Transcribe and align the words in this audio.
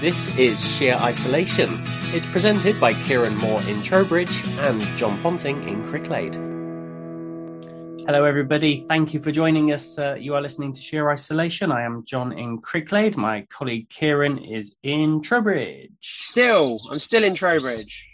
This 0.00 0.36
is 0.36 0.62
Sheer 0.76 0.96
Isolation. 0.96 1.70
It's 2.12 2.26
presented 2.26 2.78
by 2.78 2.92
Kieran 2.92 3.36
Moore 3.36 3.62
in 3.62 3.82
Trowbridge 3.82 4.46
and 4.58 4.80
John 4.98 5.20
Ponting 5.22 5.66
in 5.66 5.82
Cricklade. 5.82 6.34
Hello, 8.06 8.24
everybody. 8.24 8.84
Thank 8.86 9.14
you 9.14 9.20
for 9.20 9.32
joining 9.32 9.72
us. 9.72 9.98
Uh, 9.98 10.16
you 10.18 10.34
are 10.34 10.42
listening 10.42 10.72
to 10.74 10.80
Sheer 10.82 11.08
Isolation. 11.08 11.72
I 11.72 11.84
am 11.84 12.04
John 12.04 12.32
in 12.32 12.60
Cricklade. 12.60 13.16
My 13.16 13.46
colleague 13.48 13.88
Kieran 13.88 14.38
is 14.38 14.74
in 14.82 15.22
Trowbridge. 15.22 15.92
Still, 16.02 16.80
I'm 16.90 16.98
still 16.98 17.24
in 17.24 17.34
Trowbridge. 17.34 18.08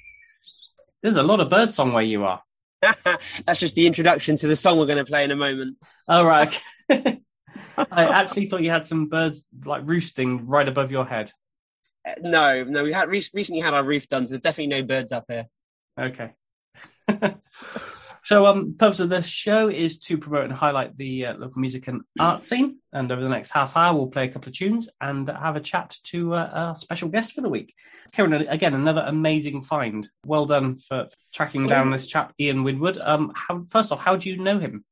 There's 1.03 1.17
a 1.17 1.25
lot 1.25 1.41
of 1.41 1.51
birdsong 1.51 1.93
where 1.93 2.05
you 2.05 2.25
are. 2.25 2.43
That's 2.83 3.59
just 3.59 3.75
the 3.75 3.87
introduction 3.87 4.37
to 4.37 4.47
the 4.47 4.55
song 4.55 4.79
we're 4.79 4.87
going 4.87 5.05
to 5.05 5.11
play 5.11 5.25
in 5.25 5.31
a 5.31 5.37
moment. 5.37 5.79
All 6.07 6.25
right. 6.25 6.57
I 6.91 8.05
actually 8.05 8.47
thought 8.47 8.63
you 8.63 8.71
had 8.71 8.87
some 8.87 9.07
birds 9.07 9.49
like 9.65 9.83
roosting 9.85 10.47
right 10.47 10.69
above 10.69 10.93
your 10.93 11.07
head. 11.07 11.33
No, 12.21 12.65
no, 12.65 12.85
we 12.85 12.93
had 12.93 13.09
re- 13.09 13.23
recently 13.35 13.61
had 13.61 13.75
our 13.75 13.85
roof 13.85 14.09
done, 14.09 14.27
so 14.27 14.31
there's 14.31 14.41
definitely 14.41 14.81
no 14.81 14.83
birds 14.83 15.13
up 15.13 15.25
here. 15.29 15.47
Okay. 15.99 16.33
so, 18.25 18.47
um, 18.47 18.75
purpose 18.79 19.01
of 19.01 19.09
this 19.09 19.27
show 19.27 19.69
is 19.69 19.99
to 19.99 20.19
promote 20.19 20.45
and 20.45 20.53
highlight 20.53 20.97
the 20.97 21.27
uh, 21.27 21.35
local 21.35 21.61
music 21.61 21.89
and 21.89 22.03
art 22.19 22.43
scene. 22.43 22.79
And 22.93 23.11
over 23.11 23.23
the 23.23 23.29
next 23.29 23.51
half 23.51 23.77
hour, 23.77 23.97
we'll 23.97 24.09
play 24.09 24.25
a 24.25 24.29
couple 24.29 24.49
of 24.49 24.57
tunes 24.57 24.89
and 25.01 25.29
have 25.29 25.57
a 25.57 25.61
chat 25.61 25.97
to 26.05 26.35
uh, 26.35 26.51
our 26.53 26.77
special 26.77 27.09
guest 27.09 27.33
for 27.33 27.41
the 27.41 27.49
week. 27.49 27.75
Kieran, 28.13 28.33
again, 28.33 28.75
another 28.75 29.05
amazing 29.07 29.63
find. 29.63 30.09
Well 30.25 30.47
done 30.47 30.77
for 30.77 31.09
tracking 31.33 31.67
down 31.67 31.91
this 31.91 32.07
chap, 32.07 32.33
Ian 32.41 32.65
Winwood. 32.65 32.99
Um, 32.99 33.33
how, 33.35 33.65
first 33.69 33.93
off, 33.93 34.01
how 34.01 34.17
do 34.17 34.31
you 34.31 34.37
know 34.37 34.59
him? 34.59 34.85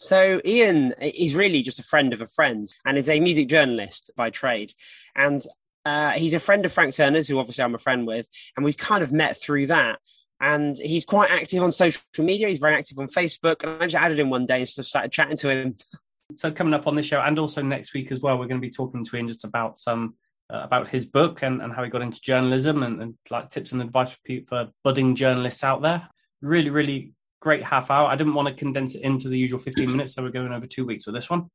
So 0.00 0.40
Ian 0.46 0.94
is 0.98 1.34
really 1.34 1.60
just 1.60 1.78
a 1.78 1.82
friend 1.82 2.14
of 2.14 2.22
a 2.22 2.26
friend 2.26 2.66
and 2.86 2.96
is 2.96 3.10
a 3.10 3.20
music 3.20 3.48
journalist 3.48 4.10
by 4.16 4.30
trade. 4.30 4.72
And 5.14 5.42
uh, 5.84 6.12
he's 6.12 6.34
a 6.34 6.40
friend 6.40 6.64
of 6.64 6.72
Frank 6.72 6.94
Turner's, 6.94 7.28
who 7.28 7.38
obviously 7.38 7.64
I'm 7.64 7.74
a 7.74 7.78
friend 7.78 8.06
with, 8.06 8.28
and 8.56 8.64
we've 8.64 8.76
kind 8.76 9.02
of 9.02 9.12
met 9.12 9.36
through 9.36 9.68
that. 9.68 9.98
And 10.42 10.76
he's 10.78 11.04
quite 11.04 11.30
active 11.30 11.62
on 11.62 11.70
social 11.70 12.02
media. 12.18 12.48
He's 12.48 12.60
very 12.60 12.74
active 12.74 12.98
on 12.98 13.08
Facebook. 13.08 13.62
And 13.62 13.82
I 13.82 13.86
just 13.86 14.02
added 14.02 14.18
him 14.18 14.30
one 14.30 14.46
day 14.46 14.58
and 14.58 14.66
just 14.66 14.88
started 14.88 15.12
chatting 15.12 15.36
to 15.38 15.50
him. 15.50 15.76
So 16.34 16.50
coming 16.50 16.72
up 16.72 16.86
on 16.86 16.94
this 16.94 17.06
show 17.06 17.20
and 17.20 17.38
also 17.38 17.60
next 17.60 17.92
week 17.92 18.10
as 18.10 18.20
well, 18.20 18.38
we're 18.38 18.46
going 18.46 18.60
to 18.60 18.66
be 18.66 18.72
talking 18.72 19.04
to 19.04 19.16
him 19.16 19.28
just 19.28 19.44
about 19.44 19.78
some 19.78 20.14
uh, 20.50 20.62
about 20.62 20.88
his 20.88 21.04
book 21.04 21.42
and, 21.42 21.62
and 21.62 21.72
how 21.72 21.84
he 21.84 21.90
got 21.90 22.02
into 22.02 22.20
journalism 22.20 22.82
and, 22.82 23.00
and 23.00 23.14
like 23.30 23.48
tips 23.50 23.72
and 23.72 23.82
advice 23.82 24.12
for, 24.12 24.40
for 24.48 24.68
budding 24.82 25.14
journalists 25.14 25.62
out 25.62 25.82
there. 25.82 26.08
Really, 26.40 26.70
really 26.70 27.12
great 27.40 27.62
half 27.62 27.90
hour. 27.90 28.08
I 28.08 28.16
didn't 28.16 28.34
want 28.34 28.48
to 28.48 28.54
condense 28.54 28.94
it 28.94 29.02
into 29.02 29.28
the 29.28 29.38
usual 29.38 29.58
15 29.58 29.90
minutes, 29.90 30.14
so 30.14 30.22
we're 30.22 30.30
going 30.30 30.52
over 30.52 30.66
two 30.66 30.84
weeks 30.84 31.06
with 31.06 31.14
this 31.14 31.30
one. 31.30 31.50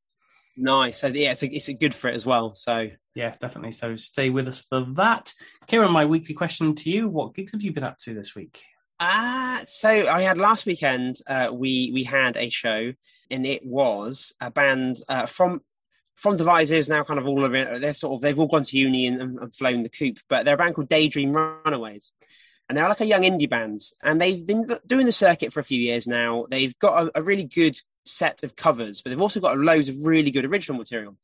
Nice. 0.57 1.01
So 1.01 1.07
yeah, 1.07 1.31
it's 1.31 1.43
a, 1.43 1.47
it's 1.47 1.67
a 1.67 1.73
good 1.73 1.93
for 1.93 2.09
it 2.09 2.15
as 2.15 2.25
well. 2.25 2.55
So 2.55 2.87
yeah, 3.13 3.35
definitely. 3.39 3.71
So 3.71 3.95
stay 3.97 4.29
with 4.29 4.47
us 4.47 4.59
for 4.59 4.81
that. 4.95 5.33
Kieran, 5.67 5.91
my 5.91 6.05
weekly 6.05 6.33
question 6.33 6.75
to 6.75 6.89
you: 6.89 7.09
What 7.09 7.33
gigs 7.33 7.51
have 7.51 7.61
you 7.61 7.73
been 7.73 7.83
up 7.83 7.97
to 7.99 8.13
this 8.13 8.35
week? 8.35 8.61
Ah, 8.99 9.59
uh, 9.59 9.63
so 9.65 9.89
I 9.89 10.21
had 10.21 10.37
last 10.37 10.65
weekend. 10.65 11.17
Uh, 11.27 11.49
we 11.53 11.91
we 11.93 12.03
had 12.03 12.37
a 12.37 12.49
show, 12.49 12.93
and 13.29 13.45
it 13.45 13.65
was 13.65 14.33
a 14.39 14.49
band 14.49 14.97
uh, 15.09 15.25
from 15.25 15.59
from 16.15 16.37
Devizes 16.37 16.87
now, 16.87 17.03
kind 17.03 17.19
of 17.19 17.27
all 17.27 17.43
of 17.43 17.53
it. 17.53 17.81
They're 17.81 17.93
sort 17.93 18.15
of 18.15 18.21
they've 18.21 18.39
all 18.39 18.47
gone 18.47 18.63
to 18.63 18.77
uni 18.77 19.07
and, 19.07 19.39
and 19.39 19.53
flown 19.53 19.83
the 19.83 19.89
coop, 19.89 20.19
but 20.29 20.45
they're 20.45 20.55
a 20.55 20.57
band 20.57 20.75
called 20.75 20.87
Daydream 20.87 21.33
Runaways 21.33 22.13
and 22.67 22.77
they're 22.77 22.89
like 22.89 23.01
a 23.01 23.05
young 23.05 23.21
indie 23.21 23.49
band 23.49 23.81
and 24.03 24.19
they've 24.19 24.45
been 24.45 24.65
doing 24.85 25.05
the 25.05 25.11
circuit 25.11 25.53
for 25.53 25.59
a 25.59 25.63
few 25.63 25.79
years 25.79 26.07
now 26.07 26.45
they've 26.49 26.77
got 26.79 27.05
a, 27.05 27.19
a, 27.19 27.21
really 27.21 27.43
good 27.43 27.77
set 28.05 28.43
of 28.43 28.55
covers 28.55 29.01
but 29.01 29.09
they've 29.09 29.21
also 29.21 29.39
got 29.39 29.57
loads 29.57 29.89
of 29.89 29.95
really 30.05 30.31
good 30.31 30.45
original 30.45 30.77
material 30.77 31.15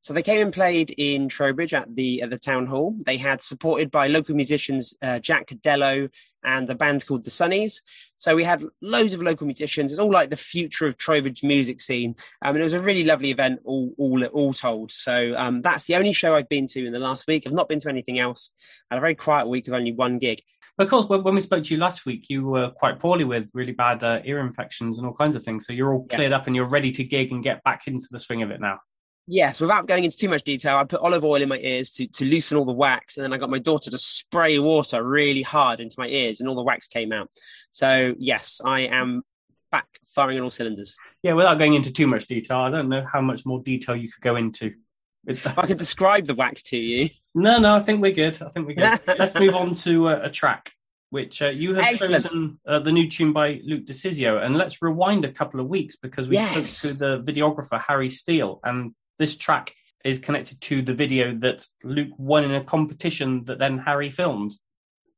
so 0.00 0.14
they 0.14 0.22
came 0.22 0.40
and 0.40 0.54
played 0.54 0.94
in 0.96 1.28
Trowbridge 1.28 1.74
at 1.74 1.94
the 1.94 2.22
at 2.22 2.30
the 2.30 2.38
town 2.38 2.66
hall. 2.66 2.94
They 3.04 3.16
had 3.16 3.42
supported 3.42 3.90
by 3.90 4.06
local 4.06 4.36
musicians 4.36 4.94
uh, 5.02 5.18
Jack 5.18 5.48
Cadello 5.48 6.08
and 6.44 6.70
a 6.70 6.74
band 6.74 7.04
called 7.04 7.24
the 7.24 7.30
Sunnies. 7.30 7.82
So 8.16 8.36
we 8.36 8.44
had 8.44 8.62
loads 8.80 9.12
of 9.12 9.22
local 9.22 9.46
musicians. 9.46 9.90
It's 9.90 9.98
all 9.98 10.10
like 10.10 10.30
the 10.30 10.36
future 10.36 10.86
of 10.86 10.96
Trowbridge 10.96 11.42
music 11.42 11.80
scene. 11.80 12.14
Um, 12.42 12.54
and 12.54 12.60
it 12.60 12.62
was 12.62 12.74
a 12.74 12.80
really 12.80 13.04
lovely 13.04 13.30
event, 13.30 13.60
all 13.64 13.92
all 13.98 14.24
all 14.26 14.52
told. 14.52 14.92
So 14.92 15.34
um, 15.36 15.62
that's 15.62 15.86
the 15.86 15.96
only 15.96 16.12
show 16.12 16.34
I've 16.34 16.48
been 16.48 16.68
to 16.68 16.86
in 16.86 16.92
the 16.92 17.00
last 17.00 17.26
week. 17.26 17.44
I've 17.46 17.52
not 17.52 17.68
been 17.68 17.80
to 17.80 17.88
anything 17.88 18.20
else. 18.20 18.52
I 18.90 18.94
had 18.94 18.98
a 18.98 19.02
very 19.02 19.16
quiet 19.16 19.48
week 19.48 19.66
with 19.66 19.74
only 19.74 19.92
one 19.92 20.18
gig. 20.18 20.42
Of 20.78 20.88
course, 20.88 21.06
when 21.06 21.34
we 21.34 21.40
spoke 21.40 21.64
to 21.64 21.74
you 21.74 21.80
last 21.80 22.06
week, 22.06 22.26
you 22.28 22.46
were 22.46 22.70
quite 22.70 23.00
poorly 23.00 23.24
with 23.24 23.50
really 23.52 23.72
bad 23.72 24.04
uh, 24.04 24.20
ear 24.24 24.38
infections 24.38 24.98
and 24.98 25.06
all 25.06 25.12
kinds 25.12 25.34
of 25.34 25.42
things. 25.42 25.66
So 25.66 25.72
you're 25.72 25.92
all 25.92 26.06
cleared 26.06 26.30
yeah. 26.30 26.36
up 26.36 26.46
and 26.46 26.54
you're 26.54 26.68
ready 26.68 26.92
to 26.92 27.02
gig 27.02 27.32
and 27.32 27.42
get 27.42 27.64
back 27.64 27.88
into 27.88 28.06
the 28.12 28.18
swing 28.20 28.42
of 28.42 28.52
it 28.52 28.60
now. 28.60 28.78
Yes, 29.26 29.60
without 29.60 29.86
going 29.86 30.04
into 30.04 30.16
too 30.16 30.28
much 30.28 30.42
detail, 30.42 30.76
I 30.76 30.84
put 30.84 31.00
olive 31.00 31.24
oil 31.24 31.42
in 31.42 31.48
my 31.48 31.58
ears 31.58 31.90
to, 31.90 32.06
to 32.06 32.24
loosen 32.24 32.56
all 32.56 32.64
the 32.64 32.72
wax, 32.72 33.16
and 33.16 33.24
then 33.24 33.32
I 33.32 33.38
got 33.38 33.50
my 33.50 33.58
daughter 33.58 33.90
to 33.90 33.98
spray 33.98 34.58
water 34.58 35.02
really 35.06 35.42
hard 35.42 35.80
into 35.80 35.96
my 35.98 36.06
ears, 36.06 36.40
and 36.40 36.48
all 36.48 36.54
the 36.54 36.62
wax 36.62 36.88
came 36.88 37.12
out. 37.12 37.28
So 37.70 38.14
yes, 38.18 38.62
I 38.64 38.80
am 38.82 39.22
back 39.70 39.86
firing 40.06 40.38
on 40.38 40.44
all 40.44 40.50
cylinders. 40.50 40.96
Yeah, 41.22 41.34
without 41.34 41.58
going 41.58 41.74
into 41.74 41.92
too 41.92 42.06
much 42.06 42.26
detail, 42.26 42.58
I 42.58 42.70
don't 42.70 42.88
know 42.88 43.04
how 43.04 43.20
much 43.20 43.44
more 43.44 43.60
detail 43.62 43.96
you 43.96 44.10
could 44.10 44.22
go 44.22 44.36
into. 44.36 44.72
I 45.56 45.66
could 45.66 45.78
describe 45.78 46.26
the 46.26 46.34
wax 46.34 46.62
to 46.64 46.78
you. 46.78 47.10
No, 47.34 47.58
no, 47.58 47.76
I 47.76 47.80
think 47.80 48.00
we're 48.00 48.12
good. 48.12 48.40
I 48.42 48.48
think 48.48 48.66
we're 48.66 48.74
good. 48.74 49.00
Let's 49.18 49.34
move 49.34 49.54
on 49.54 49.74
to 49.74 50.08
uh, 50.08 50.20
a 50.24 50.30
track, 50.30 50.72
which 51.10 51.42
uh, 51.42 51.48
you 51.48 51.74
have 51.74 51.84
Excellent. 51.84 52.24
chosen 52.24 52.60
uh, 52.66 52.78
the 52.78 52.92
new 52.92 53.08
tune 53.08 53.32
by 53.32 53.60
Luke 53.64 53.84
de-Sciscio. 53.84 54.44
And 54.44 54.56
let's 54.56 54.82
rewind 54.82 55.24
a 55.24 55.32
couple 55.32 55.60
of 55.60 55.68
weeks 55.68 55.96
because 55.96 56.28
we 56.28 56.36
yes. 56.36 56.70
spoke 56.70 56.92
to 56.92 56.98
the 56.98 57.22
videographer, 57.22 57.80
Harry 57.80 58.08
Steele. 58.08 58.60
And 58.64 58.94
this 59.18 59.36
track 59.36 59.74
is 60.04 60.18
connected 60.18 60.60
to 60.62 60.82
the 60.82 60.94
video 60.94 61.34
that 61.36 61.66
Luke 61.82 62.12
won 62.16 62.44
in 62.44 62.54
a 62.54 62.64
competition 62.64 63.44
that 63.44 63.58
then 63.58 63.78
Harry 63.78 64.10
filmed. 64.10 64.52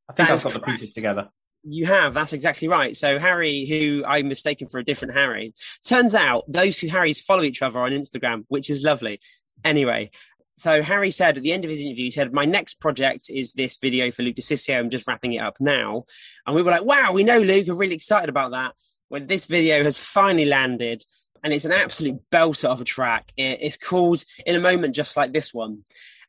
I 0.08 0.12
think 0.12 0.28
that 0.28 0.34
I've 0.34 0.42
got 0.42 0.52
correct. 0.52 0.66
the 0.66 0.72
pieces 0.72 0.92
together. 0.92 1.28
You 1.62 1.86
have. 1.86 2.14
That's 2.14 2.32
exactly 2.32 2.68
right. 2.68 2.96
So 2.96 3.18
Harry, 3.18 3.66
who 3.66 4.02
I'm 4.06 4.28
mistaken 4.28 4.68
for 4.68 4.78
a 4.78 4.84
different 4.84 5.14
Harry, 5.14 5.52
turns 5.86 6.14
out 6.14 6.44
those 6.48 6.78
two 6.78 6.88
Harrys 6.88 7.20
follow 7.20 7.42
each 7.42 7.60
other 7.60 7.78
on 7.80 7.90
Instagram, 7.90 8.44
which 8.48 8.70
is 8.70 8.82
lovely. 8.82 9.20
Anyway, 9.64 10.10
so 10.52 10.82
Harry 10.82 11.10
said 11.10 11.36
at 11.36 11.42
the 11.42 11.52
end 11.52 11.64
of 11.64 11.70
his 11.70 11.80
interview, 11.80 12.04
he 12.04 12.10
said, 12.10 12.32
"My 12.32 12.44
next 12.44 12.80
project 12.80 13.30
is 13.30 13.54
this 13.54 13.78
video 13.78 14.10
for 14.10 14.22
Luke 14.22 14.36
de-Sciscio. 14.36 14.78
I'm 14.78 14.90
just 14.90 15.06
wrapping 15.06 15.32
it 15.32 15.42
up 15.42 15.56
now." 15.60 16.04
And 16.46 16.54
we 16.54 16.62
were 16.62 16.70
like, 16.70 16.84
"Wow, 16.84 17.12
we 17.12 17.24
know 17.24 17.38
Luke. 17.38 17.66
We're 17.66 17.74
really 17.74 17.94
excited 17.94 18.28
about 18.28 18.50
that." 18.52 18.74
When 19.08 19.26
this 19.26 19.46
video 19.46 19.82
has 19.82 19.96
finally 19.96 20.44
landed, 20.44 21.04
and 21.42 21.52
it's 21.52 21.64
an 21.64 21.72
absolute 21.72 22.20
belter 22.30 22.68
of 22.68 22.80
a 22.80 22.84
track. 22.84 23.32
It's 23.36 23.76
called 23.76 24.22
"In 24.44 24.56
a 24.56 24.60
Moment," 24.60 24.94
just 24.94 25.16
like 25.16 25.32
this 25.32 25.54
one, 25.54 25.84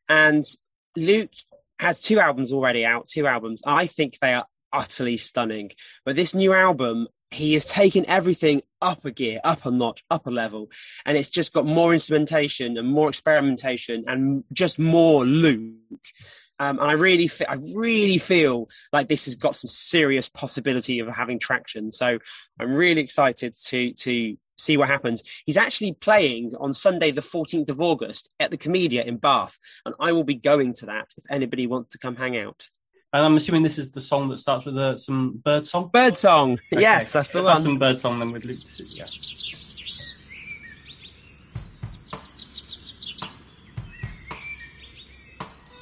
and 0.08 0.44
Luke 0.96 1.32
has 1.78 2.00
two 2.00 2.18
albums 2.18 2.52
already 2.52 2.86
out. 2.86 3.08
Two 3.08 3.26
albums. 3.26 3.62
I 3.66 3.86
think 3.86 4.18
they 4.18 4.34
are 4.34 4.46
utterly 4.72 5.16
stunning. 5.16 5.70
But 6.04 6.16
this 6.16 6.34
new 6.34 6.52
album 6.52 7.08
he 7.32 7.54
has 7.54 7.66
taken 7.66 8.04
everything 8.08 8.62
up 8.80 9.04
a 9.04 9.10
gear, 9.10 9.40
up 9.44 9.64
a 9.64 9.70
notch, 9.70 10.04
up 10.10 10.26
a 10.26 10.30
level, 10.30 10.70
and 11.06 11.16
it's 11.16 11.28
just 11.28 11.52
got 11.52 11.64
more 11.64 11.92
instrumentation 11.92 12.76
and 12.76 12.88
more 12.88 13.08
experimentation 13.08 14.04
and 14.06 14.44
just 14.52 14.78
more 14.78 15.24
Luke. 15.24 15.74
Um, 16.58 16.78
and 16.78 16.90
I 16.90 16.92
really, 16.92 17.28
I 17.48 17.56
really 17.74 18.18
feel 18.18 18.68
like 18.92 19.08
this 19.08 19.24
has 19.24 19.34
got 19.34 19.56
some 19.56 19.68
serious 19.68 20.28
possibility 20.28 21.00
of 21.00 21.08
having 21.08 21.38
traction. 21.38 21.90
So 21.90 22.18
I'm 22.60 22.74
really 22.74 23.00
excited 23.00 23.54
to 23.66 23.92
to 23.92 24.36
see 24.58 24.76
what 24.76 24.88
happens. 24.88 25.22
He's 25.44 25.56
actually 25.56 25.92
playing 25.94 26.54
on 26.60 26.72
Sunday, 26.72 27.10
the 27.10 27.20
14th 27.20 27.68
of 27.70 27.80
August, 27.80 28.32
at 28.38 28.50
the 28.50 28.58
Komedia 28.58 29.04
in 29.04 29.16
Bath, 29.16 29.58
and 29.84 29.94
I 29.98 30.12
will 30.12 30.24
be 30.24 30.36
going 30.36 30.72
to 30.74 30.86
that 30.86 31.08
if 31.16 31.24
anybody 31.28 31.66
wants 31.66 31.90
to 31.90 31.98
come 31.98 32.16
hang 32.16 32.36
out. 32.36 32.68
And 33.14 33.26
I'm 33.26 33.36
assuming 33.36 33.62
this 33.62 33.78
is 33.78 33.90
the 33.90 34.00
song 34.00 34.30
that 34.30 34.38
starts 34.38 34.64
with 34.64 34.78
uh, 34.78 34.96
some 34.96 35.32
bird 35.44 35.66
song. 35.66 35.90
Bird 35.92 36.16
song, 36.16 36.52
okay. 36.72 36.80
yes, 36.80 37.12
that's 37.12 37.30
the 37.30 37.42
one. 37.42 37.60
Some 37.60 37.76
bird 37.76 37.98
song 37.98 38.18
then 38.18 38.32
with 38.32 38.44
Luke. 38.46 38.58
Yeah. 38.94 39.04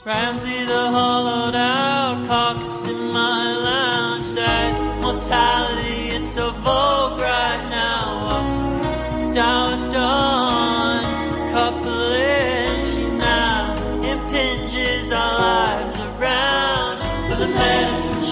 Ramsey 0.04 0.64
the 0.64 0.90
hollowed 0.90 1.54
out 1.54 2.26
carcass 2.26 2.88
in 2.88 3.12
my 3.12 3.54
lounge 3.54 4.24
says 4.24 4.76
mortality 5.00 6.08
is 6.08 6.28
so 6.28 6.50
vogue 6.50 7.20
right 7.20 7.68
now. 7.70 8.24
What's 8.26 9.34
the 9.34 9.40
Taoist 9.40 9.94
on 9.94 10.49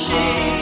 but 0.09 0.58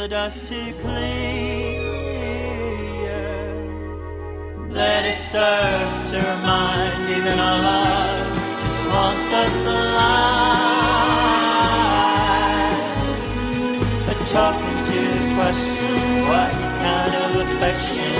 the 0.00 0.08
dust 0.08 0.46
to 0.46 0.72
clear. 0.80 1.82
Let 4.70 5.04
it 5.04 5.14
serve 5.14 6.06
to 6.12 6.16
remind 6.16 7.04
me 7.06 7.16
that 7.26 7.38
our 7.38 7.58
love 7.68 8.32
just 8.62 8.82
wants 8.86 9.28
us 9.44 9.58
alive. 9.66 10.40
But 14.06 14.18
talking 14.36 14.78
to 14.90 15.00
the 15.18 15.26
question, 15.36 15.92
what 16.30 16.52
kind 16.80 17.14
of 17.24 17.30
affection 17.44 18.16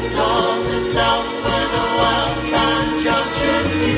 resolves 0.00 0.68
itself 0.78 1.24
with 1.44 1.80
a 1.80 1.92
jump, 3.04 3.28
truth 3.36 3.72
be 3.82 3.92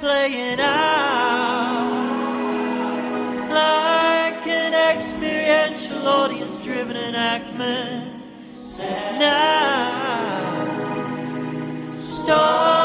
playing 0.00 0.58
out. 0.58 1.90
Like 3.50 4.46
an 4.46 4.72
experiential 4.96 6.08
audience 6.08 6.58
driven 6.60 6.96
enactment. 6.96 8.22
Now, 9.18 10.56
starring 12.00 12.79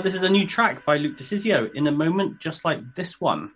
Uh, 0.00 0.02
this 0.02 0.14
is 0.14 0.22
a 0.22 0.30
new 0.30 0.46
track 0.46 0.86
by 0.86 0.96
Luke 0.96 1.18
de-Sciscio 1.18 1.74
in 1.74 1.86
a 1.86 1.92
moment 1.92 2.40
just 2.40 2.64
like 2.64 2.80
this 2.94 3.20
one. 3.20 3.50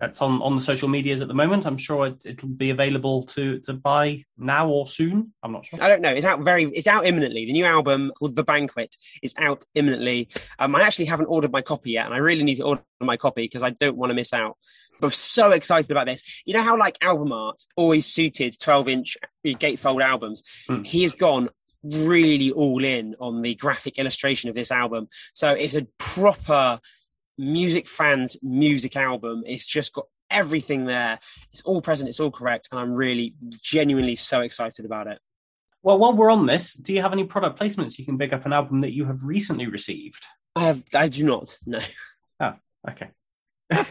That's 0.00 0.22
on, 0.22 0.40
on 0.40 0.54
the 0.54 0.60
social 0.62 0.88
medias 0.88 1.20
at 1.20 1.28
the 1.28 1.34
moment. 1.34 1.66
I'm 1.66 1.76
sure 1.76 2.16
it, 2.24 2.42
will 2.42 2.48
be 2.48 2.70
available 2.70 3.24
to, 3.24 3.58
to 3.58 3.74
buy 3.74 4.24
now 4.38 4.70
or 4.70 4.86
soon. 4.86 5.34
I'm 5.42 5.52
not 5.52 5.66
sure. 5.66 5.78
I 5.82 5.88
don't 5.88 6.00
know. 6.00 6.08
It's 6.08 6.24
out 6.24 6.40
very. 6.40 6.64
It's 6.64 6.86
out 6.86 7.04
imminently. 7.04 7.44
The 7.44 7.52
new 7.52 7.66
album 7.66 8.10
called 8.18 8.36
The 8.36 8.42
Banquet 8.42 8.96
is 9.22 9.34
out 9.36 9.64
imminently. 9.74 10.28
Um, 10.58 10.74
I 10.74 10.80
actually 10.80 11.04
haven't 11.04 11.26
ordered 11.26 11.52
my 11.52 11.60
copy 11.60 11.90
yet, 11.90 12.06
and 12.06 12.14
I 12.14 12.18
really 12.18 12.42
need 12.42 12.54
to 12.54 12.64
order 12.64 12.82
my 12.98 13.18
copy 13.18 13.42
because 13.42 13.62
I 13.62 13.70
don't 13.70 13.98
want 13.98 14.08
to 14.08 14.14
miss 14.14 14.32
out. 14.32 14.56
But 14.98 15.08
I'm 15.08 15.12
so 15.12 15.50
excited 15.50 15.90
about 15.90 16.06
this. 16.06 16.42
You 16.46 16.54
know 16.54 16.62
how 16.62 16.78
like 16.78 16.96
album 17.02 17.32
art 17.32 17.62
always 17.76 18.06
suited 18.06 18.58
12 18.58 18.88
inch 18.88 19.16
gatefold 19.44 20.02
albums. 20.02 20.42
Mm. 20.70 20.86
He 20.86 21.02
has 21.02 21.12
gone 21.12 21.50
really 21.82 22.50
all 22.50 22.84
in 22.84 23.14
on 23.20 23.42
the 23.42 23.54
graphic 23.54 23.98
illustration 23.98 24.48
of 24.48 24.54
this 24.54 24.70
album. 24.70 25.08
So 25.32 25.52
it's 25.52 25.74
a 25.74 25.86
proper 25.98 26.80
music 27.38 27.88
fans 27.88 28.36
music 28.42 28.96
album. 28.96 29.42
It's 29.46 29.66
just 29.66 29.92
got 29.92 30.06
everything 30.30 30.86
there. 30.86 31.18
It's 31.50 31.62
all 31.62 31.82
present. 31.82 32.08
It's 32.08 32.20
all 32.20 32.30
correct, 32.30 32.68
and 32.70 32.80
I'm 32.80 32.92
really 32.92 33.34
genuinely 33.48 34.16
so 34.16 34.40
excited 34.40 34.84
about 34.84 35.06
it. 35.06 35.18
Well, 35.82 35.98
while 35.98 36.12
we're 36.12 36.30
on 36.30 36.46
this, 36.46 36.74
do 36.74 36.92
you 36.92 37.02
have 37.02 37.12
any 37.12 37.24
product 37.24 37.58
placements 37.58 37.98
you 37.98 38.04
can 38.04 38.16
big 38.16 38.32
up 38.32 38.46
an 38.46 38.52
album 38.52 38.80
that 38.80 38.92
you 38.92 39.04
have 39.06 39.24
recently 39.24 39.66
received? 39.66 40.24
I 40.54 40.64
have. 40.64 40.82
I 40.94 41.08
do 41.08 41.24
not. 41.24 41.58
No. 41.66 41.80
Oh, 42.40 42.54
okay. 42.88 43.10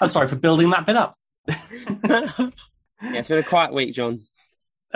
I'm 0.00 0.10
sorry 0.10 0.28
for 0.28 0.36
building 0.36 0.70
that 0.70 0.86
bit 0.86 0.96
up. 0.96 1.14
yeah, 1.48 2.50
it's 3.02 3.28
been 3.28 3.38
a 3.38 3.42
quiet 3.42 3.72
week, 3.72 3.94
John. 3.94 4.20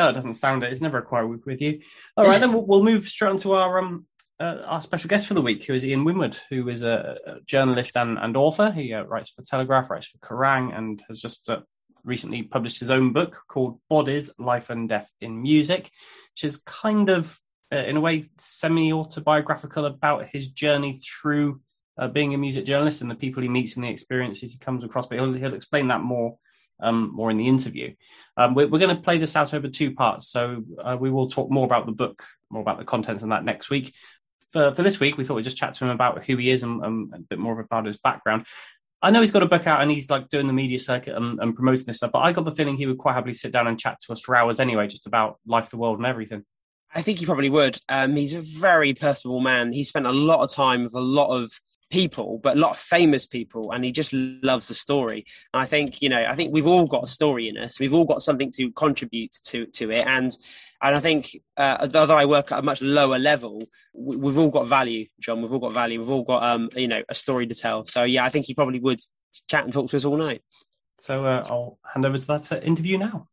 Oh, 0.01 0.09
it 0.09 0.15
doesn't 0.15 0.35
sound 0.35 0.63
it. 0.63 0.73
It's 0.73 0.81
never 0.81 0.99
a 0.99 1.03
choir 1.03 1.27
week 1.27 1.47
with 1.47 1.61
you. 1.61 1.81
All 2.17 2.25
right, 2.25 2.41
then 2.41 2.53
we'll, 2.55 2.67
we'll 2.67 2.85
move 2.85 3.09
straight 3.09 3.31
on 3.31 3.39
to 3.39 3.53
our 3.53 3.79
um, 3.79 4.07
uh, 4.41 4.63
our 4.65 4.81
special 4.81 5.09
guest 5.09 5.27
for 5.27 5.35
the 5.35 5.43
week, 5.43 5.65
who 5.65 5.75
is 5.75 5.85
Ian 5.85 6.05
Winwood, 6.05 6.39
who 6.49 6.69
is 6.69 6.83
a, 6.83 7.17
a 7.27 7.41
journalist 7.43 7.97
and, 7.97 8.19
and 8.19 8.37
author. 8.37 8.73
He 8.73 8.95
uh, 8.95 9.03
writes 9.03 9.31
for 9.31 9.43
Telegraph, 9.43 9.91
writes 9.91 10.09
for 10.09 10.19
Kerrang, 10.19 10.77
and 10.77 11.03
has 11.09 11.21
just 11.21 11.51
uh, 11.51 11.61
recently 12.05 12.43
published 12.43 12.81
his 12.81 12.91
own 12.91 13.13
book 13.13 13.43
called 13.49 13.79
Bodies 13.91 14.33
Life 14.39 14.71
and 14.71 14.89
Death 14.89 15.13
in 15.21 15.43
Music, 15.43 15.91
which 16.33 16.45
is 16.45 16.57
kind 16.57 17.11
of, 17.11 17.39
uh, 17.71 17.77
in 17.77 17.99
a 17.99 18.01
way, 18.01 18.31
semi 18.39 18.93
autobiographical 18.93 19.85
about 19.85 20.31
his 20.31 20.49
journey 20.49 20.99
through 20.99 21.61
uh, 21.99 22.09
being 22.09 22.33
a 22.33 22.39
music 22.39 22.65
journalist 22.65 23.03
and 23.03 23.11
the 23.11 23.15
people 23.15 23.43
he 23.43 23.49
meets 23.49 23.77
and 23.77 23.85
the 23.85 23.91
experiences 23.91 24.53
he 24.53 24.59
comes 24.59 24.85
across. 24.85 25.07
But 25.07 25.19
he'll, 25.19 25.35
he'll 25.35 25.55
explain 25.55 25.89
that 25.89 26.01
more. 26.01 26.39
Um, 26.83 27.11
more 27.15 27.31
in 27.31 27.37
the 27.37 27.49
interview. 27.49 27.95
Um, 28.37 28.55
we're, 28.55 28.69
we're 28.69 28.79
going 28.79 28.97
to 28.97 29.03
play 29.03 29.19
this 29.19 29.37
out 29.37 29.53
over 29.53 29.69
two 29.69 29.95
parts, 29.95 30.29
so 30.29 30.63
uh, 30.83 30.97
we 30.99 31.11
will 31.11 31.29
talk 31.29 31.51
more 31.51 31.65
about 31.65 31.87
the 31.87 31.93
book, 31.93 32.25
more 32.49 32.63
about 32.63 32.79
the 32.79 32.85
contents 32.85 33.23
and 33.23 33.33
that 33.33 33.45
next 33.45 33.71
week 33.71 33.93
for, 34.53 34.75
for 34.75 34.83
this 34.83 35.01
week, 35.01 35.17
we 35.17 35.25
thought 35.25 35.35
we'd 35.35 35.45
just 35.45 35.57
chat 35.57 35.75
to 35.75 35.85
him 35.85 35.91
about 35.91 36.25
who 36.25 36.37
he 36.37 36.51
is 36.51 36.63
and, 36.63 36.85
and 36.85 37.15
a 37.15 37.19
bit 37.19 37.39
more 37.39 37.59
about 37.61 37.87
his 37.87 37.97
background. 37.97 38.47
I 39.03 39.11
know 39.11 39.21
he's 39.21 39.31
got 39.31 39.43
a 39.43 39.49
book 39.49 39.67
out 39.67 39.81
and 39.81 39.91
he's 39.91 40.11
like 40.11 40.29
doing 40.29 40.47
the 40.47 40.53
media 40.53 40.79
circuit 40.79 41.17
and, 41.17 41.41
and, 41.41 41.55
promoting 41.55 41.87
this 41.87 41.99
stuff, 41.99 42.13
but 42.13 42.19
I 42.19 42.33
got 42.33 42.45
the 42.45 42.55
feeling 42.55 42.77
he 42.77 42.87
would 42.87 42.99
quite 42.99 43.15
happily 43.15 43.33
sit 43.33 43.53
down 43.53 43.67
and 43.67 43.79
chat 43.79 43.99
to 44.03 44.13
us 44.13 44.21
for 44.21 44.37
hours 44.37 44.61
anyway, 44.61 44.89
just 44.89 45.07
about 45.07 45.39
life, 45.47 45.71
the 45.71 45.79
world, 45.79 45.99
and 45.99 46.07
everything. 46.07 46.45
I 46.95 47.01
think 47.01 47.19
he 47.19 47.25
probably 47.25 47.49
would. 47.49 47.79
Um, 47.89 48.15
he's 48.17 48.35
a 48.35 48.61
very 48.61 48.93
personable 48.93 49.41
man. 49.41 49.73
He 49.73 49.85
spent 49.85 50.07
a 50.07 50.13
lot 50.13 50.43
of 50.43 50.53
time 50.53 50.83
with 50.83 50.95
a 50.95 51.01
lot 51.01 51.31
of 51.31 51.51
people, 51.91 52.39
but 52.43 52.57
a 52.57 52.61
lot 52.61 52.73
of 52.73 52.79
famous 52.79 53.27
people, 53.27 53.73
and 53.73 53.85
he 53.85 53.93
just 53.93 54.13
loves 54.13 54.69
the 54.69 54.75
story. 54.75 55.27
And 55.53 55.63
I 55.63 55.67
think 55.67 56.01
you 56.01 56.09
know, 56.09 56.25
I 56.27 56.35
think 56.35 56.53
we've 56.53 56.67
all 56.67 56.87
got 56.87 57.05
a 57.05 57.09
story 57.09 57.49
in 57.49 57.57
us. 57.57 57.79
We've 57.79 57.95
all 57.95 58.05
got 58.05 58.23
something 58.23 58.51
to 58.53 58.71
contribute 58.73 59.33
to 59.47 59.67
to 59.67 59.91
it, 59.91 60.07
and 60.07 60.31
and 60.83 60.97
I 60.97 61.01
think 61.01 61.37
uh, 61.57 61.89
although 61.95 62.17
I 62.17 62.25
work 62.25 62.53
at 62.53 62.61
a 62.61 62.63
much 62.63 62.81
lower 62.81 63.19
level, 63.19 63.65
we, 63.93 64.17
have 64.29 64.39
all 64.39 64.51
got 64.51 64.69
value, 64.69 65.07
John. 65.21 65.43
We've 65.43 65.53
all 65.53 65.59
got 65.59 65.73
value. 65.73 65.99
We've 65.99 66.11
all 66.11 66.25
got 66.25 66.43
um, 66.43 66.71
you 66.75 66.89
know 66.89 67.03
a 67.09 67.15
story 67.15 67.47
to 67.47 67.55
tell. 67.55 67.85
So 67.87 68.05
yeah, 68.05 68.25
I 68.25 68.31
think 68.31 68.47
he 68.47 68.55
probably 68.55 68.81
would 68.81 69.01
chat 69.49 69.65
and 69.65 69.73
talk 69.73 69.91
to 69.91 69.97
us 69.97 70.05
all 70.05 70.17
night. 70.17 70.43
So 70.99 71.25
uh, 71.25 71.43
I'll 71.49 71.79
hand 71.93 72.07
over 72.07 72.19
to 72.19 72.27
that 72.27 72.53
uh, 72.53 72.61
interview 72.61 72.99
now 72.99 73.29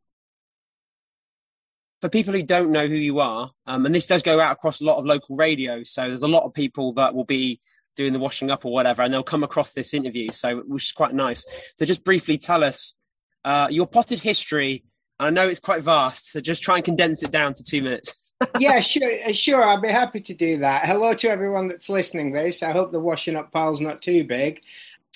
for 2.02 2.10
people 2.10 2.34
who 2.34 2.44
don't 2.44 2.72
know 2.72 2.88
who 2.88 2.96
you 2.96 3.20
are, 3.20 3.50
um, 3.66 3.86
and 3.86 3.96
this 3.96 4.06
does 4.06 4.22
go 4.22 4.40
out 4.40 4.52
across 4.52 4.82
a 4.82 4.84
lot 4.84 4.98
of 4.98 5.06
local 5.06 5.36
radio, 5.36 5.84
so 5.84 6.04
there's 6.04 6.22
a 6.22 6.28
lot 6.28 6.44
of 6.44 6.54
people 6.54 6.94
that 6.94 7.16
will 7.16 7.26
be 7.26 7.60
doing 7.98 8.14
the 8.14 8.20
washing 8.20 8.50
up 8.50 8.64
or 8.64 8.72
whatever, 8.72 9.02
and 9.02 9.14
they'll 9.14 9.24
come 9.24 9.44
across 9.44 9.74
this 9.74 9.94
interview. 9.94 10.32
So, 10.32 10.60
which 10.60 10.86
is 10.86 10.94
quite 10.94 11.14
nice. 11.14 11.46
So, 11.76 11.86
just 11.86 12.06
briefly 12.06 12.38
tell 12.38 12.64
us 12.64 12.96
uh, 13.44 13.68
your 13.70 13.88
potted 13.88 14.22
history. 14.22 14.86
I 15.20 15.32
know 15.32 15.48
it's 15.48 15.60
quite 15.60 15.82
vast, 15.82 16.32
so 16.32 16.40
just 16.40 16.64
try 16.64 16.76
and 16.76 16.86
condense 16.86 17.24
it 17.24 17.32
down 17.32 17.54
to 17.56 17.64
two 17.64 17.82
minutes. 17.82 18.30
yeah, 18.60 18.80
sure, 18.80 19.12
uh, 19.28 19.34
sure. 19.34 19.64
I'll 19.64 19.82
be 19.82 19.88
happy 19.90 20.22
to 20.22 20.34
do 20.34 20.58
that. 20.60 20.86
Hello 20.86 21.14
to 21.16 21.30
everyone 21.30 21.68
that's 21.68 21.90
listening. 21.90 22.32
This. 22.32 22.62
I 22.64 22.72
hope 22.72 22.92
the 22.92 23.00
washing 23.00 23.36
up 23.36 23.52
pile's 23.52 23.82
not 23.82 24.02
too 24.02 24.24
big. 24.24 24.62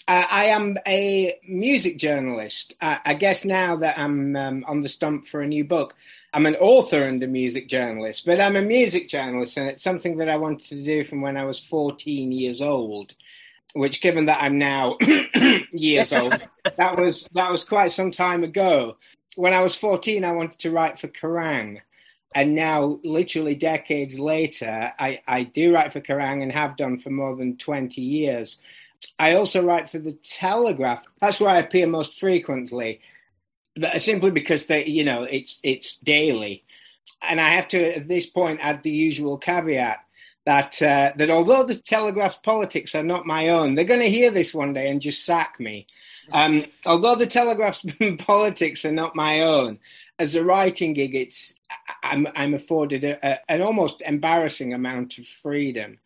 Uh, 0.08 0.25
I 0.29 0.46
am 0.46 0.77
a 0.88 1.38
music 1.48 1.98
journalist. 1.98 2.75
Uh, 2.81 2.98
I 3.05 3.13
guess 3.13 3.46
now 3.46 3.75
that 3.77 3.98
I'm 4.00 4.36
um, 4.36 4.65
on 4.67 4.81
the 4.81 4.89
stump 4.89 5.27
for 5.27 5.41
a 5.41 5.48
new 5.48 5.63
book, 5.63 5.96
I'm 6.34 6.46
an 6.46 6.55
author 6.55 7.03
and 7.03 7.22
a 7.24 7.27
music 7.27 7.67
journalist, 7.67 8.25
but 8.25 8.39
I'm 8.39 8.55
a 8.55 8.62
music 8.62 9.08
journalist, 9.08 9.58
and 9.58 9.67
it's 9.67 9.84
something 9.84 10.17
that 10.17 10.29
I 10.29 10.38
wanted 10.38 10.67
to 10.70 10.84
do 10.84 11.03
from 11.03 11.22
when 11.22 11.38
I 11.38 11.46
was 11.46 11.60
14 11.60 12.31
years 12.31 12.62
old. 12.62 13.13
Which, 13.74 14.01
given 14.01 14.25
that 14.25 14.41
I'm 14.41 14.58
now 14.58 14.98
years 15.72 16.12
old, 16.13 16.34
that 16.75 16.98
was 16.98 17.29
that 17.34 17.51
was 17.51 17.63
quite 17.63 17.91
some 17.91 18.12
time 18.12 18.43
ago. 18.43 18.98
When 19.36 19.53
I 19.53 19.62
was 19.62 19.77
14, 19.77 20.25
I 20.25 20.34
wanted 20.34 20.60
to 20.60 20.72
write 20.72 21.00
for 21.00 21.08
Kerrang, 21.08 21.79
and 22.34 22.55
now, 22.55 23.00
literally 23.03 23.55
decades 23.55 24.17
later, 24.17 24.93
I, 24.98 25.20
I 25.27 25.43
do 25.43 25.74
write 25.74 25.91
for 25.91 26.00
Kerrang 26.00 26.41
and 26.41 26.51
have 26.51 26.77
done 26.77 26.98
for 27.00 27.10
more 27.10 27.36
than 27.36 27.58
20 27.58 28.00
years. 28.00 28.58
I 29.21 29.35
also 29.35 29.61
write 29.63 29.87
for 29.87 29.99
the 29.99 30.13
Telegraph. 30.13 31.05
That's 31.21 31.39
where 31.39 31.51
I 31.51 31.59
appear 31.59 31.85
most 31.85 32.19
frequently, 32.19 33.01
simply 33.99 34.31
because 34.31 34.65
they, 34.65 34.87
you 34.87 35.03
know, 35.03 35.23
it's 35.25 35.59
it's 35.61 35.95
daily, 35.97 36.63
and 37.21 37.39
I 37.39 37.49
have 37.49 37.67
to 37.67 37.97
at 37.97 38.07
this 38.07 38.25
point 38.25 38.61
add 38.63 38.81
the 38.81 38.89
usual 38.89 39.37
caveat 39.37 39.99
that 40.47 40.81
uh, 40.81 41.11
that 41.17 41.29
although 41.29 41.63
the 41.63 41.75
Telegraph's 41.75 42.37
politics 42.37 42.95
are 42.95 43.03
not 43.03 43.27
my 43.27 43.49
own, 43.49 43.75
they're 43.75 43.85
going 43.85 43.99
to 43.99 44.09
hear 44.09 44.31
this 44.31 44.55
one 44.55 44.73
day 44.73 44.89
and 44.89 44.99
just 44.99 45.23
sack 45.23 45.59
me. 45.59 45.87
Um, 46.33 46.65
although 46.85 47.15
the 47.15 47.27
Telegraph's 47.27 47.83
politics 48.19 48.85
are 48.85 48.91
not 48.91 49.17
my 49.17 49.41
own, 49.41 49.79
as 50.17 50.35
a 50.35 50.43
writing 50.43 50.93
gig, 50.93 51.13
it's 51.13 51.55
I'm, 52.03 52.27
I'm 52.35 52.53
afforded 52.53 53.03
a, 53.03 53.17
a, 53.27 53.39
an 53.49 53.61
almost 53.61 54.01
embarrassing 54.01 54.73
amount 54.73 55.17
of 55.17 55.27
freedom 55.27 55.97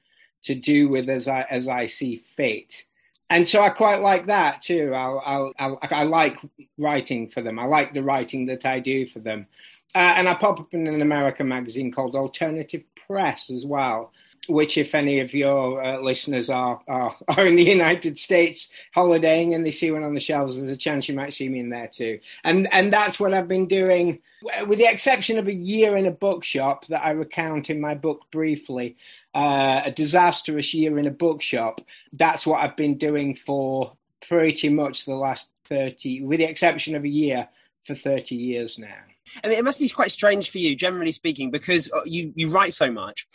to 0.44 0.56
do 0.56 0.88
with 0.90 1.10
as 1.10 1.28
I 1.28 1.42
as 1.42 1.68
I 1.68 1.86
see 1.86 2.16
fit. 2.16 2.86
And 3.30 3.48
so 3.48 3.62
I 3.62 3.70
quite 3.70 4.02
like 4.02 4.28
that 4.28 4.62
too. 4.62 4.94
I'll, 4.94 5.54
I'll, 5.58 5.80
i 5.82 6.04
like 6.04 6.38
writing 6.78 7.30
for 7.30 7.42
them. 7.42 7.58
I 7.58 7.66
like 7.66 7.94
the 7.94 8.04
writing 8.04 8.46
that 8.48 8.66
I 8.66 8.80
do 8.80 9.08
for 9.08 9.20
them. 9.20 9.48
Uh, 9.96 10.14
and 10.18 10.28
I 10.28 10.34
pop 10.34 10.60
up 10.60 10.74
in 10.74 10.88
an 10.88 11.02
American 11.02 11.48
magazine 11.48 11.92
called 11.92 12.16
Alternative 12.16 12.84
Press 13.08 13.50
as 13.50 13.66
well, 13.66 14.12
which, 14.48 14.78
if 14.78 14.96
any 14.96 15.20
of 15.20 15.34
your 15.34 15.84
uh, 15.84 16.00
listeners 16.00 16.50
are, 16.50 16.82
are, 16.88 17.16
are 17.28 17.46
in 17.46 17.56
the 17.56 17.64
United 17.64 18.18
States 18.18 18.70
holidaying 18.94 19.54
and 19.54 19.66
they 19.66 19.72
see 19.72 19.92
one 19.92 20.04
on 20.04 20.14
the 20.14 20.20
shelves, 20.20 20.58
there's 20.58 20.70
a 20.70 20.78
chance 20.78 21.08
you 21.08 21.16
might 21.16 21.34
see 21.34 21.50
me 21.50 21.60
in 21.60 21.70
there 21.70 21.88
too. 21.88 22.20
And 22.44 22.72
and 22.74 22.92
that's 22.92 23.20
what 23.20 23.34
I've 23.34 23.48
been 23.48 23.68
doing, 23.68 24.20
with 24.68 24.80
the 24.80 24.90
exception 24.90 25.38
of 25.38 25.48
a 25.48 25.54
year 25.54 25.98
in 25.98 26.06
a 26.06 26.12
bookshop 26.12 26.86
that 26.88 27.06
I 27.06 27.12
recount 27.12 27.70
in 27.70 27.82
my 27.82 27.96
book 27.96 28.24
briefly. 28.32 28.98
Uh, 29.34 29.82
a 29.84 29.92
disastrous 29.92 30.74
year 30.74 30.98
in 30.98 31.08
a 31.08 31.12
bookshop. 31.12 31.82
That's 32.14 32.48
what 32.48 32.62
I've 32.62 32.78
been 32.78 32.98
doing 32.98 33.36
for 33.36 33.92
pretty 34.30 34.70
much 34.70 35.04
the 35.04 35.14
last 35.14 35.50
30, 35.66 36.22
with 36.22 36.40
the 36.40 36.46
exception 36.46 36.96
of 36.96 37.04
a 37.04 37.10
year, 37.10 37.50
for 37.86 37.96
30 37.96 38.36
years 38.36 38.78
now. 38.78 38.96
I 39.44 39.48
mean, 39.48 39.58
it 39.58 39.64
must 39.64 39.80
be 39.80 39.90
quite 39.90 40.12
strange 40.12 40.52
for 40.52 40.60
you, 40.60 40.76
generally 40.76 41.12
speaking, 41.12 41.52
because 41.52 41.92
uh, 41.92 42.02
you, 42.06 42.32
you 42.36 42.50
write 42.50 42.74
so 42.74 42.92
much. 42.92 43.28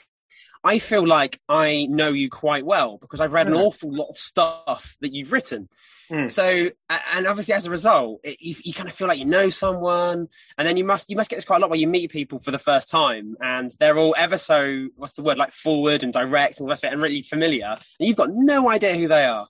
I 0.62 0.79
feel 0.79 1.07
like 1.07 1.40
I 1.49 1.87
know 1.88 2.11
you 2.11 2.29
quite 2.29 2.67
well 2.67 2.99
because 2.99 3.21
I've 3.21 3.33
read 3.33 3.47
an 3.47 3.55
hmm. 3.55 3.61
awful 3.61 3.93
lot 3.93 4.09
of 4.09 4.17
stuff 4.17 4.97
that 5.00 5.12
you've 5.14 5.33
written. 5.33 5.69
Mm. 6.11 6.29
So, 6.29 6.69
and 7.14 7.26
obviously, 7.26 7.55
as 7.55 7.67
a 7.67 7.71
result, 7.71 8.21
it, 8.25 8.37
you, 8.40 8.55
you, 8.64 8.73
kind 8.73 8.88
of 8.88 8.95
feel 8.95 9.07
like 9.07 9.19
you 9.21 9.25
know 9.25 9.49
someone, 9.49 10.26
and 10.59 10.69
then 10.69 10.76
you 10.76 10.85
must 10.85 11.09
you 11.09 11.14
must 11.14 11.31
get 11.31 11.37
this 11.37 11.45
quite 11.45 11.59
a 11.59 11.61
lot 11.61 11.71
where 11.71 11.79
you 11.79 11.87
meet 11.87 12.11
people 12.11 12.40
for 12.40 12.50
the 12.50 12.59
first 12.59 12.88
time, 12.88 13.37
and 13.40 13.71
they're 13.79 13.97
all 13.97 14.14
ever 14.19 14.37
so 14.37 14.88
what's 14.97 15.12
the 15.12 15.23
word 15.23 15.38
like 15.38 15.52
forward 15.52 16.02
and 16.02 16.12
direct 16.12 16.59
and 16.59 16.71
of 16.71 16.83
it, 16.83 16.93
and 16.93 17.00
really 17.00 17.23
familiar, 17.23 17.69
and 17.69 18.09
you've 18.09 18.17
got 18.17 18.29
no 18.31 18.69
idea 18.69 18.97
who 18.97 19.07
they 19.07 19.25
are. 19.25 19.47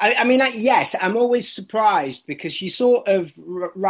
I, 0.00 0.14
I 0.14 0.24
mean, 0.24 0.40
yes, 0.54 0.96
I'm 0.98 1.18
always 1.18 1.52
surprised 1.52 2.24
because 2.26 2.62
you 2.62 2.70
sort 2.70 3.06
of 3.06 3.32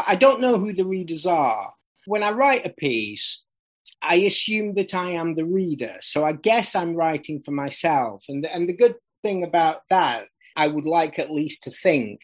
I 0.04 0.16
don't 0.16 0.40
know 0.40 0.58
who 0.58 0.72
the 0.72 0.84
readers 0.84 1.26
are 1.26 1.72
when 2.06 2.24
I 2.24 2.32
write 2.32 2.66
a 2.66 2.70
piece. 2.70 3.42
I 4.02 4.16
assume 4.16 4.74
that 4.74 4.94
I 4.94 5.10
am 5.12 5.34
the 5.34 5.44
reader. 5.44 5.96
So 6.00 6.24
I 6.24 6.32
guess 6.32 6.74
I'm 6.74 6.94
writing 6.94 7.42
for 7.42 7.50
myself. 7.50 8.24
And, 8.28 8.46
and 8.46 8.68
the 8.68 8.76
good 8.76 8.96
thing 9.22 9.44
about 9.44 9.82
that, 9.90 10.24
I 10.56 10.68
would 10.68 10.86
like 10.86 11.18
at 11.18 11.30
least 11.30 11.64
to 11.64 11.70
think, 11.70 12.20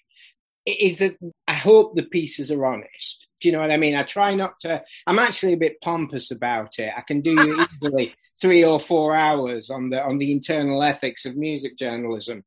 is 0.66 0.98
that 0.98 1.16
I 1.46 1.52
hope 1.52 1.94
the 1.94 2.02
pieces 2.02 2.50
are 2.50 2.66
honest. 2.66 3.26
Do 3.40 3.48
you 3.48 3.52
know 3.52 3.60
what 3.60 3.70
I 3.70 3.76
mean? 3.76 3.94
I 3.94 4.02
try 4.02 4.34
not 4.34 4.58
to, 4.60 4.82
I'm 5.06 5.18
actually 5.18 5.52
a 5.52 5.58
bit 5.58 5.80
pompous 5.80 6.30
about 6.30 6.78
it. 6.78 6.92
I 6.96 7.02
can 7.02 7.20
do 7.20 7.66
easily 7.82 8.14
three 8.40 8.64
or 8.64 8.80
four 8.80 9.14
hours 9.14 9.70
on 9.70 9.88
the 9.88 10.02
on 10.02 10.18
the 10.18 10.32
internal 10.32 10.82
ethics 10.82 11.24
of 11.24 11.36
music 11.36 11.78
journalism 11.78 12.44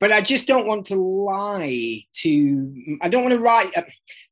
but 0.00 0.10
I 0.10 0.22
just 0.22 0.46
don't 0.46 0.66
want 0.66 0.86
to 0.86 0.96
lie 0.96 2.04
to. 2.22 2.96
I 3.02 3.08
don't 3.08 3.22
want 3.22 3.34
to 3.34 3.40
write. 3.40 3.70
Uh, 3.76 3.82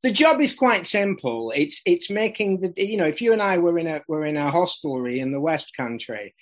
the 0.03 0.11
job 0.11 0.41
is 0.41 0.57
quite 0.57 0.87
simple. 0.87 1.53
It's 1.55 1.83
it's 1.85 2.11
making 2.11 2.61
the 2.61 2.73
you 2.77 2.97
know 2.97 3.07
if 3.07 3.21
you 3.21 3.33
and 3.35 3.43
I 3.43 3.59
were 3.59 3.79
in 3.79 3.87
a 3.87 4.03
were 4.09 4.25
in 4.25 4.39
a 4.39 4.51
hostelry 4.51 5.21
in 5.21 5.31
the 5.31 5.41
West 5.41 5.77
Country, 5.77 6.35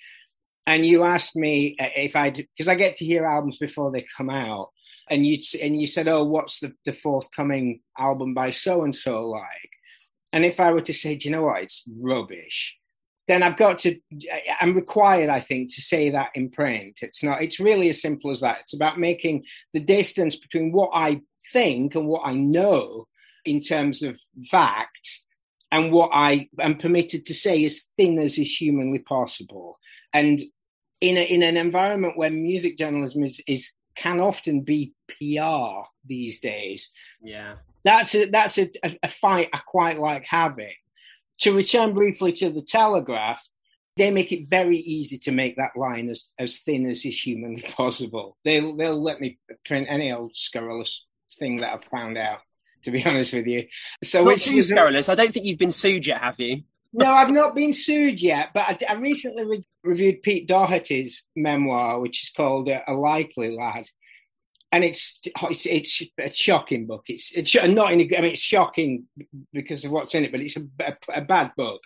and 0.65 0.85
you 0.85 1.03
asked 1.03 1.35
me 1.35 1.75
uh, 1.79 1.89
if 1.95 2.15
I 2.15 2.31
because 2.31 2.69
I 2.69 2.75
get 2.75 2.95
to 2.97 3.05
hear 3.05 3.25
albums 3.25 3.57
before 3.57 3.91
they 3.91 4.05
come 4.15 4.29
out, 4.29 4.69
and 5.09 5.25
you 5.25 5.39
and 5.61 5.79
you 5.79 5.87
said, 5.87 6.07
oh, 6.07 6.23
what's 6.23 6.61
the 6.61 6.73
the 6.85 6.93
forthcoming 6.93 7.81
album 7.99 8.33
by 8.33 8.51
so 8.51 8.83
and 8.83 8.95
so 8.95 9.27
like? 9.27 9.71
And 10.33 10.45
if 10.45 10.59
I 10.59 10.71
were 10.71 10.81
to 10.81 10.93
say, 10.93 11.15
do 11.15 11.27
you 11.27 11.35
know 11.35 11.43
what, 11.43 11.63
it's 11.63 11.83
rubbish 11.99 12.77
then 13.27 13.43
I've 13.43 13.57
got 13.57 13.79
to, 13.79 13.99
I'm 14.61 14.73
required, 14.73 15.29
I 15.29 15.41
think, 15.41 15.73
to 15.75 15.81
say 15.81 16.09
that 16.11 16.29
in 16.33 16.49
print. 16.49 16.99
It's 17.01 17.23
not, 17.23 17.41
it's 17.41 17.59
really 17.59 17.89
as 17.89 18.01
simple 18.01 18.31
as 18.31 18.39
that. 18.41 18.59
It's 18.61 18.73
about 18.73 18.99
making 18.99 19.43
the 19.73 19.81
distance 19.81 20.35
between 20.35 20.71
what 20.71 20.91
I 20.93 21.21
think 21.51 21.95
and 21.95 22.07
what 22.07 22.21
I 22.25 22.33
know 22.33 23.07
in 23.43 23.59
terms 23.59 24.01
of 24.01 24.19
fact 24.49 25.23
and 25.71 25.91
what 25.91 26.11
I 26.13 26.47
am 26.59 26.77
permitted 26.77 27.25
to 27.25 27.33
say 27.33 27.65
as 27.65 27.81
thin 27.97 28.17
as 28.19 28.37
is 28.37 28.55
humanly 28.55 28.99
possible. 28.99 29.77
And 30.13 30.41
in, 31.01 31.17
a, 31.17 31.21
in 31.21 31.43
an 31.43 31.57
environment 31.57 32.17
where 32.17 32.31
music 32.31 32.77
journalism 32.77 33.23
is, 33.23 33.41
is 33.45 33.73
can 33.95 34.21
often 34.21 34.61
be 34.61 34.93
PR 35.09 35.87
these 36.05 36.39
days. 36.39 36.91
Yeah. 37.21 37.55
That's 37.83 38.15
a, 38.15 38.25
that's 38.29 38.57
a, 38.57 38.69
a, 38.83 38.95
a 39.03 39.07
fight 39.09 39.49
I 39.53 39.59
quite 39.67 39.99
like 39.99 40.23
having 40.23 40.73
to 41.39 41.53
return 41.53 41.93
briefly 41.93 42.33
to 42.33 42.49
the 42.49 42.61
Telegraph, 42.61 43.47
they 43.97 44.11
make 44.11 44.31
it 44.31 44.47
very 44.47 44.77
easy 44.77 45.17
to 45.19 45.31
make 45.31 45.57
that 45.57 45.75
line 45.75 46.09
as, 46.09 46.27
as 46.37 46.59
thin 46.59 46.89
as 46.89 47.05
is 47.05 47.19
humanly 47.19 47.61
possible. 47.75 48.37
They'll 48.45 48.75
they'll 48.75 49.01
let 49.01 49.19
me 49.19 49.39
print 49.65 49.87
any 49.89 50.11
old 50.11 50.35
scurrilous 50.35 51.05
thing 51.39 51.57
that 51.57 51.73
I've 51.73 51.85
found 51.85 52.17
out. 52.17 52.39
To 52.83 52.91
be 52.91 53.03
honest 53.05 53.33
with 53.33 53.47
you, 53.47 53.65
so 54.03 54.23
not 54.23 54.37
too 54.37 54.61
scurrilous. 54.63 55.09
I 55.09 55.15
don't 55.15 55.31
think 55.31 55.45
you've 55.45 55.57
been 55.57 55.71
sued 55.71 56.05
yet, 56.05 56.21
have 56.21 56.39
you? 56.39 56.61
no, 56.93 57.11
I've 57.11 57.31
not 57.31 57.55
been 57.55 57.73
sued 57.73 58.21
yet, 58.21 58.49
but 58.53 58.61
I, 58.61 58.93
I 58.93 58.93
recently 58.95 59.43
re- 59.45 59.63
reviewed 59.83 60.21
Pete 60.21 60.47
Doherty's 60.47 61.25
memoir, 61.35 61.99
which 61.99 62.23
is 62.23 62.29
called 62.29 62.69
uh, 62.69 62.81
"A 62.87 62.93
Likely 62.93 63.55
Lad," 63.55 63.89
and 64.71 64.83
it's 64.83 65.21
it's 65.25 65.65
it's 65.65 66.03
a 66.19 66.29
shocking 66.31 66.87
book. 66.87 67.05
It's 67.07 67.31
it's 67.33 67.55
not 67.55 67.91
in. 67.93 68.01
A, 68.01 68.17
I 68.17 68.21
mean, 68.21 68.31
it's 68.31 68.41
shocking 68.41 69.05
because 69.53 69.85
of 69.85 69.91
what's 69.91 70.13
in 70.13 70.25
it, 70.25 70.31
but 70.31 70.41
it's 70.41 70.57
a, 70.57 70.63
a, 70.81 71.19
a 71.19 71.21
bad 71.21 71.51
book. 71.55 71.81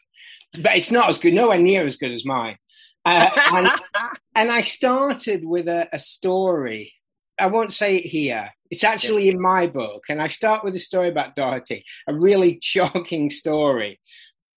But 0.62 0.78
it's 0.78 0.92
not 0.92 1.10
as 1.10 1.18
good, 1.18 1.34
nowhere 1.34 1.60
near 1.60 1.86
as 1.86 1.98
good 1.98 2.12
as 2.12 2.26
mine. 2.26 2.58
Uh, 3.06 3.30
and, 3.54 3.70
and, 4.36 4.52
I 4.52 4.62
started 4.62 5.46
with 5.46 5.68
a, 5.68 5.88
a, 5.92 5.98
story. 5.98 6.94
I 7.40 7.48
won't 7.48 7.74
say 7.74 7.96
it 7.96 8.06
here. 8.06 8.52
It's 8.70 8.84
actually 8.84 9.30
in 9.30 9.42
my 9.42 9.66
book, 9.68 10.04
and 10.10 10.22
I 10.22 10.28
start 10.28 10.64
with 10.64 10.76
a 10.76 10.80
story 10.80 11.10
about 11.10 11.36
Doherty, 11.36 11.84
a 12.08 12.14
really 12.14 12.60
shocking 12.64 13.30
story. 13.30 14.00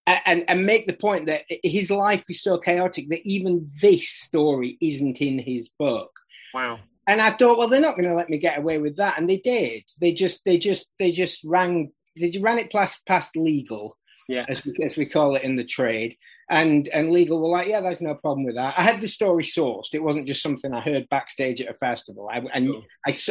And, 0.07 0.45
and 0.49 0.67
make 0.67 0.87
the 0.87 0.93
point 0.93 1.27
that 1.27 1.45
his 1.63 1.91
life 1.91 2.25
is 2.29 2.43
so 2.43 2.59
chaotic 2.59 3.09
that 3.09 3.27
even 3.27 3.71
this 3.81 4.11
story 4.11 4.77
isn't 4.83 5.23
in 5.23 5.39
his 5.39 5.71
book. 5.79 6.11
Wow 6.53 6.81
and 7.07 7.21
I 7.21 7.37
thought, 7.37 7.59
well, 7.59 7.69
they're 7.69 7.81
not 7.81 7.97
going 7.97 8.09
to 8.09 8.15
let 8.15 8.31
me 8.31 8.39
get 8.39 8.59
away 8.59 8.79
with 8.79 8.97
that, 8.97 9.19
and 9.19 9.29
they 9.29 9.39
did. 9.39 9.85
They 10.01 10.13
just, 10.13 10.45
they 10.45 10.59
just, 10.59 10.93
they 10.99 11.13
just 11.13 11.43
rang, 11.45 11.93
they 12.19 12.33
ran 12.41 12.59
it 12.59 12.73
past, 12.73 13.01
past 13.07 13.37
legal, 13.37 13.97
yeah, 14.29 14.45
as 14.49 14.65
we, 14.65 14.73
as 14.85 14.97
we 14.97 15.07
call 15.07 15.37
it 15.37 15.43
in 15.43 15.57
the 15.57 15.65
trade, 15.65 16.17
and 16.51 16.89
and 16.89 17.11
legal 17.11 17.41
were 17.41 17.49
like, 17.49 17.69
yeah, 17.69 17.81
there's 17.81 18.01
no 18.01 18.15
problem 18.15 18.45
with 18.45 18.55
that. 18.55 18.75
I 18.77 18.83
had 18.83 19.01
the 19.01 19.09
story 19.09 19.43
sourced; 19.43 19.93
it 19.93 20.03
wasn't 20.03 20.27
just 20.27 20.43
something 20.43 20.73
I 20.73 20.81
heard 20.81 21.09
backstage 21.11 21.61
at 21.61 21.71
a 21.71 21.75
festival. 21.75 22.29
I, 22.33 22.43
and 22.55 22.67
sure. 22.67 22.83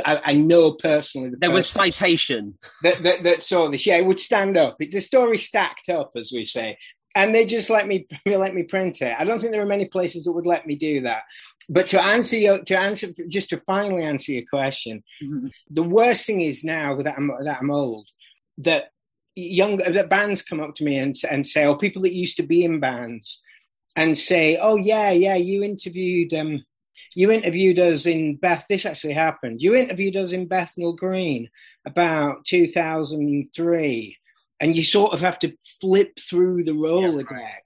I, 0.05 0.13
I, 0.13 0.21
I, 0.25 0.33
know 0.33 0.73
personally 0.73 1.29
the 1.29 1.37
there 1.37 1.51
was 1.51 1.67
citation 1.67 2.57
that, 2.83 3.01
that, 3.03 3.23
that 3.23 3.41
saw 3.41 3.69
this. 3.69 3.87
Yeah, 3.87 3.95
it 3.95 4.05
would 4.05 4.19
stand 4.19 4.55
up. 4.55 4.77
It, 4.79 4.91
the 4.91 5.01
story 5.01 5.37
stacked 5.37 5.89
up, 5.89 6.11
as 6.15 6.31
we 6.33 6.45
say. 6.45 6.77
And 7.15 7.33
they 7.33 7.45
just 7.45 7.69
let 7.69 7.87
me 7.87 8.07
let 8.25 8.53
me 8.53 8.63
print 8.63 9.01
it. 9.01 9.15
I 9.17 9.23
don't 9.23 9.39
think 9.39 9.51
there 9.51 9.61
are 9.61 9.67
many 9.67 9.85
places 9.85 10.25
that 10.25 10.31
would 10.31 10.45
let 10.45 10.65
me 10.65 10.75
do 10.75 11.01
that. 11.01 11.23
But 11.69 11.87
to 11.87 12.01
answer 12.01 12.37
your 12.37 12.63
to 12.63 12.77
answer 12.77 13.09
just 13.27 13.49
to 13.49 13.59
finally 13.61 14.03
answer 14.03 14.31
your 14.31 14.45
question, 14.49 15.03
mm-hmm. 15.23 15.47
the 15.69 15.83
worst 15.83 16.25
thing 16.25 16.41
is 16.41 16.63
now 16.63 17.01
that 17.01 17.15
I'm 17.17 17.31
that 17.43 17.59
I'm 17.61 17.71
old 17.71 18.07
that 18.59 18.89
young 19.35 19.77
that 19.77 20.09
bands 20.09 20.41
come 20.41 20.59
up 20.59 20.75
to 20.75 20.83
me 20.83 20.97
and 20.97 21.15
and 21.29 21.45
say, 21.45 21.65
or 21.65 21.77
people 21.77 22.03
that 22.03 22.13
used 22.13 22.37
to 22.37 22.43
be 22.43 22.63
in 22.63 22.79
bands 22.79 23.41
and 23.95 24.17
say, 24.17 24.57
"Oh 24.61 24.75
yeah, 24.75 25.11
yeah, 25.11 25.35
you 25.35 25.63
interviewed 25.63 26.33
um, 26.33 26.63
you 27.15 27.31
interviewed 27.31 27.79
us 27.79 28.05
in 28.05 28.35
Beth. 28.35 28.65
This 28.69 28.85
actually 28.85 29.13
happened. 29.13 29.61
You 29.61 29.75
interviewed 29.75 30.15
us 30.17 30.31
in 30.31 30.47
Bethnal 30.47 30.95
Green 30.95 31.49
about 31.85 32.45
2003, 32.45 34.17
and 34.63 34.75
you 34.77 34.83
sort 34.83 35.13
of 35.13 35.19
have 35.19 35.37
to 35.39 35.53
flip 35.81 36.17
through 36.17 36.63
the 36.63 36.71
Rolodex." 36.71 37.29
Yeah, 37.29 37.37
right. 37.37 37.61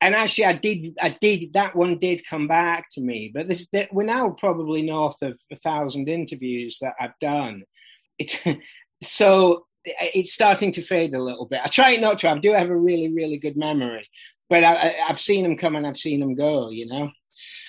And 0.00 0.14
actually, 0.14 0.46
I 0.46 0.52
did. 0.54 0.96
I 1.00 1.16
did. 1.20 1.52
That 1.52 1.76
one 1.76 1.98
did 1.98 2.26
come 2.26 2.48
back 2.48 2.86
to 2.92 3.00
me, 3.00 3.30
but 3.32 3.46
this 3.46 3.68
we're 3.92 4.04
now 4.04 4.30
probably 4.30 4.82
north 4.82 5.20
of 5.22 5.38
a 5.52 5.56
thousand 5.56 6.08
interviews 6.08 6.78
that 6.80 6.94
I've 7.00 7.18
done. 7.20 7.62
It, 8.18 8.58
so 9.02 9.66
it's 9.84 10.32
starting 10.32 10.72
to 10.72 10.82
fade 10.82 11.14
a 11.14 11.22
little 11.22 11.46
bit. 11.46 11.60
I 11.62 11.68
try 11.68 11.96
not 11.96 12.18
to. 12.20 12.30
I 12.30 12.38
do 12.38 12.52
have 12.52 12.70
a 12.70 12.76
really, 12.76 13.12
really 13.12 13.38
good 13.38 13.56
memory, 13.56 14.08
but 14.48 14.64
I, 14.64 14.94
have 15.06 15.20
seen 15.20 15.42
them 15.42 15.56
come 15.56 15.76
and 15.76 15.86
I've 15.86 15.96
seen 15.96 16.20
them 16.20 16.34
go. 16.34 16.70
You 16.70 16.86
know. 16.86 17.10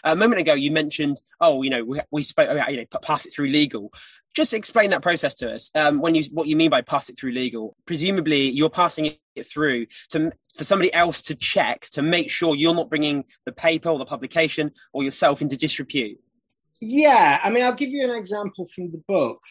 A 0.04 0.16
moment 0.16 0.42
ago, 0.42 0.54
you 0.54 0.72
mentioned, 0.72 1.22
oh, 1.42 1.64
you 1.64 1.72
know, 1.72 1.84
we, 1.84 2.00
we 2.12 2.24
spoke 2.24 2.50
about, 2.50 2.72
you 2.72 2.78
know, 2.78 2.86
pass 3.02 3.26
it 3.26 3.34
through 3.34 3.48
legal. 3.48 3.92
Just 4.36 4.54
explain 4.54 4.92
that 4.92 5.02
process 5.02 5.34
to 5.36 5.52
us. 5.52 5.72
Um, 5.74 6.02
when 6.02 6.14
you, 6.14 6.24
what 6.32 6.48
you 6.48 6.56
mean 6.56 6.70
by 6.70 6.82
pass 6.82 7.10
it 7.10 7.18
through 7.18 7.32
legal? 7.32 7.76
Presumably, 7.88 8.50
you're 8.50 8.70
passing 8.70 9.16
it 9.36 9.48
through 9.48 9.88
to 10.10 10.32
for 10.56 10.64
somebody 10.64 10.94
else 10.94 11.22
to 11.24 11.36
check 11.36 11.88
to 11.92 12.02
make 12.02 12.30
sure 12.30 12.56
you're 12.56 12.76
not 12.76 12.90
bringing 12.90 13.24
the 13.46 13.52
paper 13.52 13.90
or 13.90 13.98
the 13.98 14.06
publication 14.06 14.72
or 14.94 15.04
yourself 15.04 15.42
into 15.42 15.58
disrepute. 15.58 16.20
Yeah, 16.82 17.40
I 17.44 17.50
mean, 17.50 17.64
I'll 17.64 17.74
give 17.74 17.90
you 17.90 18.04
an 18.04 18.16
example 18.16 18.68
from 18.68 18.92
the 18.92 19.02
book 19.08 19.42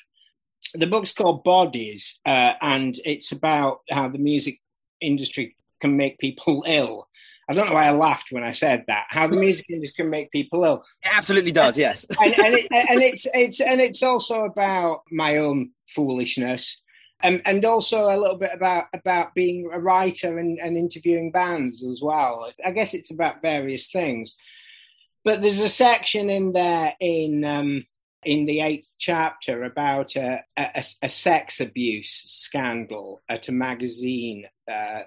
the 0.75 0.87
book's 0.87 1.13
called 1.13 1.45
Bodies, 1.45 2.21
uh, 2.27 2.55
and 2.61 2.95
it's 3.05 3.33
about 3.33 3.81
how 3.91 4.09
the 4.09 4.19
music 4.19 4.61
industry 5.01 5.57
can 5.81 5.97
make 5.97 6.19
people 6.19 6.65
ill. 6.67 7.09
I 7.49 7.55
don't 7.55 7.67
know 7.67 7.75
why 7.75 7.87
I 7.87 7.93
laughed 7.93 8.33
when 8.33 8.43
I 8.43 8.53
said 8.53 8.85
that. 8.89 9.07
How 9.09 9.27
the 9.27 9.37
music 9.37 9.67
industry 9.69 10.05
can 10.05 10.11
make 10.11 10.31
people 10.31 10.65
ill. 10.65 10.85
It 11.03 11.11
absolutely 11.13 11.53
does, 11.53 11.77
yes. 11.79 12.07
and, 12.21 12.39
and, 12.39 12.55
it, 12.55 12.67
and, 12.73 13.03
it's 13.03 13.27
it's 13.35 13.61
and 13.61 13.81
it's 13.81 14.03
also 14.03 14.45
about 14.45 15.03
my 15.11 15.39
own 15.39 15.71
foolishness, 15.89 16.81
and 17.23 17.43
and 17.45 17.65
also 17.65 18.07
a 18.07 18.17
little 18.17 18.39
bit 18.39 18.51
about 18.55 18.85
about 18.95 19.35
being 19.35 19.69
a 19.73 19.79
writer 19.79 20.39
and, 20.39 20.59
and 20.59 20.77
interviewing 20.77 21.31
bands 21.31 21.85
as 21.85 22.01
well. 22.03 22.51
I 22.65 22.71
guess 22.71 22.95
it's 22.95 23.11
about 23.11 23.43
various 23.43 23.91
things. 23.91 24.35
But 25.25 25.41
there's 25.41 25.61
a 25.61 25.71
section 25.71 26.29
in 26.29 26.53
there 26.53 26.95
in 27.01 27.45
um, 27.45 27.87
in 28.25 28.47
the 28.47 28.61
eighth 28.61 28.95
chapter 28.99 29.65
about 29.65 30.17
a, 30.17 30.41
a, 30.57 30.85
a 31.03 31.09
sex 31.09 31.61
abuse 31.61 32.23
scandal 32.27 33.23
at 33.29 33.49
a 33.49 33.53
magazine 33.53 34.47
uh, 34.71 35.01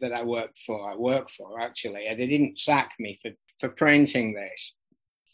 that 0.00 0.12
I 0.12 0.22
worked 0.22 0.58
for. 0.58 0.90
I 0.90 0.96
work 0.96 1.30
for 1.30 1.60
actually, 1.60 2.06
and 2.06 2.18
they 2.18 2.26
didn't 2.26 2.60
sack 2.60 2.92
me 2.98 3.18
for, 3.22 3.30
for 3.60 3.68
printing 3.68 4.34
this. 4.34 4.74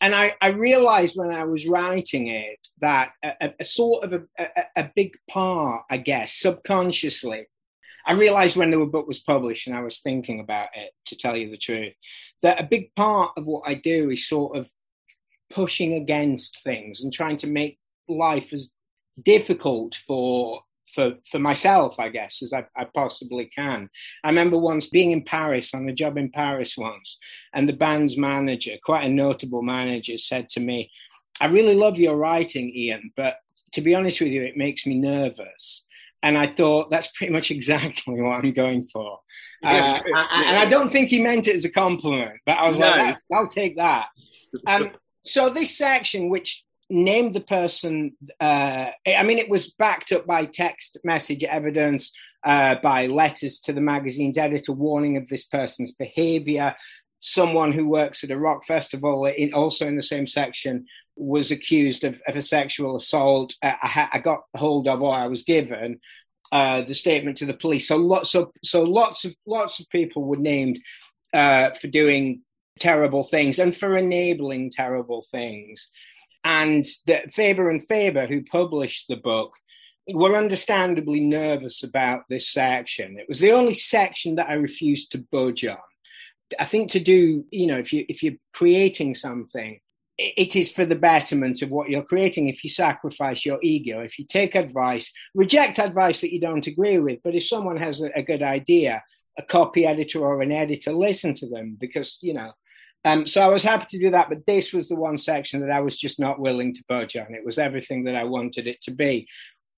And 0.00 0.14
I, 0.14 0.34
I 0.42 0.48
realized 0.48 1.16
when 1.16 1.30
I 1.30 1.44
was 1.44 1.66
writing 1.66 2.26
it 2.26 2.58
that 2.80 3.12
a, 3.22 3.54
a 3.58 3.64
sort 3.64 4.04
of 4.04 4.24
a 4.76 4.90
big 4.94 5.16
part, 5.30 5.84
I 5.90 5.96
guess, 5.96 6.34
subconsciously, 6.34 7.46
I 8.06 8.12
realized 8.12 8.56
when 8.56 8.70
the 8.70 8.84
book 8.84 9.06
was 9.06 9.20
published 9.20 9.66
and 9.66 9.74
I 9.74 9.80
was 9.80 10.00
thinking 10.00 10.40
about 10.40 10.68
it, 10.74 10.90
to 11.06 11.16
tell 11.16 11.36
you 11.36 11.50
the 11.50 11.56
truth, 11.56 11.94
that 12.42 12.60
a 12.60 12.64
big 12.64 12.94
part 12.94 13.32
of 13.36 13.46
what 13.46 13.62
I 13.66 13.74
do 13.74 14.10
is 14.10 14.28
sort 14.28 14.58
of 14.58 14.70
pushing 15.54 15.94
against 15.94 16.62
things 16.62 17.02
and 17.02 17.12
trying 17.12 17.36
to 17.38 17.46
make 17.46 17.78
life 18.08 18.52
as 18.52 18.70
difficult 19.22 19.94
for 20.06 20.60
for 20.94 21.14
for 21.30 21.38
myself, 21.38 21.98
I 21.98 22.08
guess, 22.08 22.42
as 22.42 22.52
I, 22.52 22.64
I, 22.76 22.84
possibly 22.84 23.46
can. 23.46 23.88
I 24.22 24.28
remember 24.28 24.58
once 24.58 24.86
being 24.86 25.10
in 25.10 25.24
Paris 25.24 25.74
on 25.74 25.88
a 25.88 25.92
job 25.92 26.16
in 26.16 26.30
Paris 26.30 26.76
once, 26.76 27.18
and 27.52 27.68
the 27.68 27.72
band's 27.72 28.16
manager, 28.16 28.74
quite 28.84 29.04
a 29.04 29.08
notable 29.08 29.62
manager, 29.62 30.18
said 30.18 30.48
to 30.50 30.60
me, 30.60 30.90
"I 31.40 31.46
really 31.46 31.74
love 31.74 31.98
your 31.98 32.16
writing, 32.16 32.70
Ian, 32.70 33.12
but 33.16 33.36
to 33.72 33.80
be 33.80 33.94
honest 33.94 34.20
with 34.20 34.30
you, 34.30 34.42
it 34.42 34.56
makes 34.56 34.86
me 34.86 34.98
nervous." 34.98 35.84
And 36.22 36.38
I 36.38 36.46
thought 36.46 36.90
that's 36.90 37.08
pretty 37.08 37.32
much 37.32 37.50
exactly 37.58 38.20
what 38.20 38.44
I'm 38.44 38.52
going 38.52 38.86
for. 38.86 39.18
Uh, 39.64 39.98
and 40.04 40.58
I 40.58 40.66
don't 40.66 40.90
think 40.90 41.08
he 41.08 41.22
meant 41.22 41.48
it 41.48 41.56
as 41.56 41.64
a 41.64 41.70
compliment, 41.70 42.38
but 42.44 42.58
I 42.58 42.68
was 42.68 42.78
no. 42.78 42.86
like, 42.86 43.16
"I'll 43.32 43.48
take 43.48 43.76
that." 43.76 44.08
Um, 44.66 44.92
so 45.24 45.48
this 45.48 45.76
section, 45.76 46.28
which 46.28 46.64
named 46.90 47.34
the 47.34 47.40
person, 47.40 48.12
uh, 48.40 48.90
I 49.06 49.22
mean, 49.22 49.38
it 49.38 49.48
was 49.48 49.72
backed 49.72 50.12
up 50.12 50.26
by 50.26 50.46
text 50.46 50.98
message 51.02 51.42
evidence, 51.42 52.12
uh, 52.44 52.76
by 52.82 53.06
letters 53.06 53.58
to 53.60 53.72
the 53.72 53.80
magazine's 53.80 54.38
editor 54.38 54.72
warning 54.72 55.16
of 55.16 55.28
this 55.28 55.46
person's 55.46 55.92
behavior. 55.92 56.74
Someone 57.20 57.72
who 57.72 57.88
works 57.88 58.22
at 58.22 58.30
a 58.30 58.38
rock 58.38 58.64
festival, 58.64 59.24
in, 59.24 59.54
also 59.54 59.86
in 59.86 59.96
the 59.96 60.02
same 60.02 60.26
section, 60.26 60.86
was 61.16 61.50
accused 61.50 62.04
of, 62.04 62.20
of 62.28 62.36
a 62.36 62.42
sexual 62.42 62.96
assault. 62.96 63.54
Uh, 63.62 63.72
I, 63.82 63.88
ha- 63.88 64.10
I, 64.12 64.18
got 64.18 64.42
hold 64.54 64.88
of, 64.88 65.00
or 65.00 65.14
I 65.14 65.26
was 65.26 65.42
given, 65.42 66.00
uh, 66.52 66.82
the 66.82 66.94
statement 66.94 67.38
to 67.38 67.46
the 67.46 67.54
police. 67.54 67.88
So 67.88 67.96
lots 67.96 68.34
of 68.34 68.50
so 68.62 68.82
lots 68.82 69.24
of 69.24 69.34
lots 69.46 69.80
of 69.80 69.88
people 69.88 70.24
were 70.24 70.36
named 70.36 70.80
uh, 71.32 71.70
for 71.70 71.88
doing 71.88 72.42
terrible 72.78 73.24
things 73.24 73.58
and 73.58 73.74
for 73.74 73.96
enabling 73.96 74.70
terrible 74.70 75.22
things. 75.30 75.90
And 76.44 76.84
that 77.06 77.32
Faber 77.32 77.70
and 77.70 77.86
Faber, 77.86 78.26
who 78.26 78.44
published 78.44 79.06
the 79.08 79.16
book, 79.16 79.52
were 80.12 80.36
understandably 80.36 81.20
nervous 81.20 81.82
about 81.82 82.22
this 82.28 82.50
section. 82.50 83.18
It 83.18 83.26
was 83.28 83.40
the 83.40 83.52
only 83.52 83.74
section 83.74 84.34
that 84.34 84.50
I 84.50 84.54
refused 84.54 85.12
to 85.12 85.24
budge 85.32 85.64
on. 85.64 85.78
I 86.58 86.64
think 86.66 86.90
to 86.90 87.00
do, 87.00 87.46
you 87.50 87.66
know, 87.66 87.78
if 87.78 87.92
you 87.92 88.04
if 88.08 88.22
you're 88.22 88.34
creating 88.52 89.14
something, 89.14 89.80
it 90.18 90.54
is 90.54 90.70
for 90.70 90.84
the 90.84 90.94
betterment 90.94 91.62
of 91.62 91.70
what 91.70 91.88
you're 91.88 92.04
creating. 92.04 92.48
If 92.48 92.62
you 92.62 92.70
sacrifice 92.70 93.46
your 93.46 93.58
ego, 93.62 94.00
if 94.00 94.18
you 94.18 94.26
take 94.26 94.54
advice, 94.54 95.10
reject 95.34 95.78
advice 95.78 96.20
that 96.20 96.32
you 96.32 96.40
don't 96.40 96.66
agree 96.66 96.98
with, 96.98 97.20
but 97.24 97.34
if 97.34 97.46
someone 97.46 97.78
has 97.78 98.02
a, 98.02 98.10
a 98.14 98.22
good 98.22 98.42
idea, 98.42 99.02
a 99.38 99.42
copy 99.42 99.86
editor 99.86 100.20
or 100.20 100.42
an 100.42 100.52
editor, 100.52 100.92
listen 100.92 101.32
to 101.34 101.48
them 101.48 101.76
because 101.80 102.18
you 102.20 102.34
know 102.34 102.52
um, 103.04 103.26
so 103.26 103.40
I 103.42 103.48
was 103.48 103.64
happy 103.64 103.86
to 103.90 103.98
do 103.98 104.10
that, 104.10 104.28
but 104.28 104.46
this 104.46 104.72
was 104.72 104.88
the 104.88 104.96
one 104.96 105.18
section 105.18 105.60
that 105.60 105.70
I 105.70 105.80
was 105.80 105.96
just 105.98 106.18
not 106.18 106.40
willing 106.40 106.74
to 106.74 106.84
budge 106.88 107.16
on. 107.16 107.34
It 107.34 107.44
was 107.44 107.58
everything 107.58 108.04
that 108.04 108.16
I 108.16 108.24
wanted 108.24 108.66
it 108.66 108.80
to 108.82 108.90
be. 108.90 109.28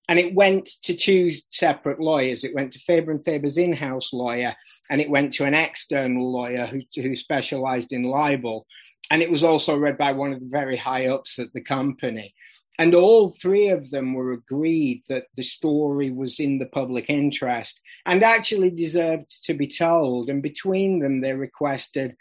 And 0.09 0.17
it 0.17 0.33
went 0.33 0.69
to 0.83 0.95
two 0.95 1.33
separate 1.49 1.99
lawyers. 1.99 2.45
It 2.45 2.55
went 2.55 2.71
to 2.73 2.79
Faber 2.79 3.11
and 3.11 3.23
Faber's 3.23 3.57
in-house 3.57 4.13
lawyer, 4.13 4.55
and 4.89 5.01
it 5.01 5.09
went 5.09 5.33
to 5.33 5.43
an 5.43 5.53
external 5.53 6.31
lawyer 6.31 6.65
who, 6.65 6.79
who 6.95 7.15
specialized 7.15 7.91
in 7.91 8.03
libel. 8.03 8.65
And 9.11 9.21
it 9.21 9.29
was 9.29 9.43
also 9.43 9.77
read 9.77 9.97
by 9.97 10.13
one 10.13 10.31
of 10.31 10.39
the 10.39 10.49
very 10.49 10.77
high 10.77 11.07
ups 11.07 11.39
at 11.39 11.51
the 11.53 11.61
company. 11.61 12.33
And 12.79 12.93
all 12.93 13.29
three 13.29 13.69
of 13.69 13.89
them 13.89 14.13
were 14.13 14.33
agreed 14.33 15.03
that 15.09 15.25
the 15.35 15.43
story 15.43 16.11
was 16.11 16.39
in 16.39 16.59
the 16.59 16.67
public 16.67 17.09
interest 17.09 17.81
and 18.05 18.23
actually 18.23 18.69
deserved 18.69 19.43
to 19.45 19.53
be 19.55 19.67
told. 19.67 20.29
And 20.29 20.43
between 20.43 20.99
them, 20.99 21.21
they 21.21 21.33
requested 21.33 22.15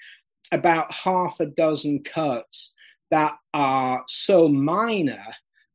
about 0.52 0.92
half 0.94 1.40
a 1.40 1.46
dozen 1.46 2.02
cuts 2.02 2.72
that 3.10 3.36
are 3.54 4.04
so 4.08 4.48
minor 4.48 5.24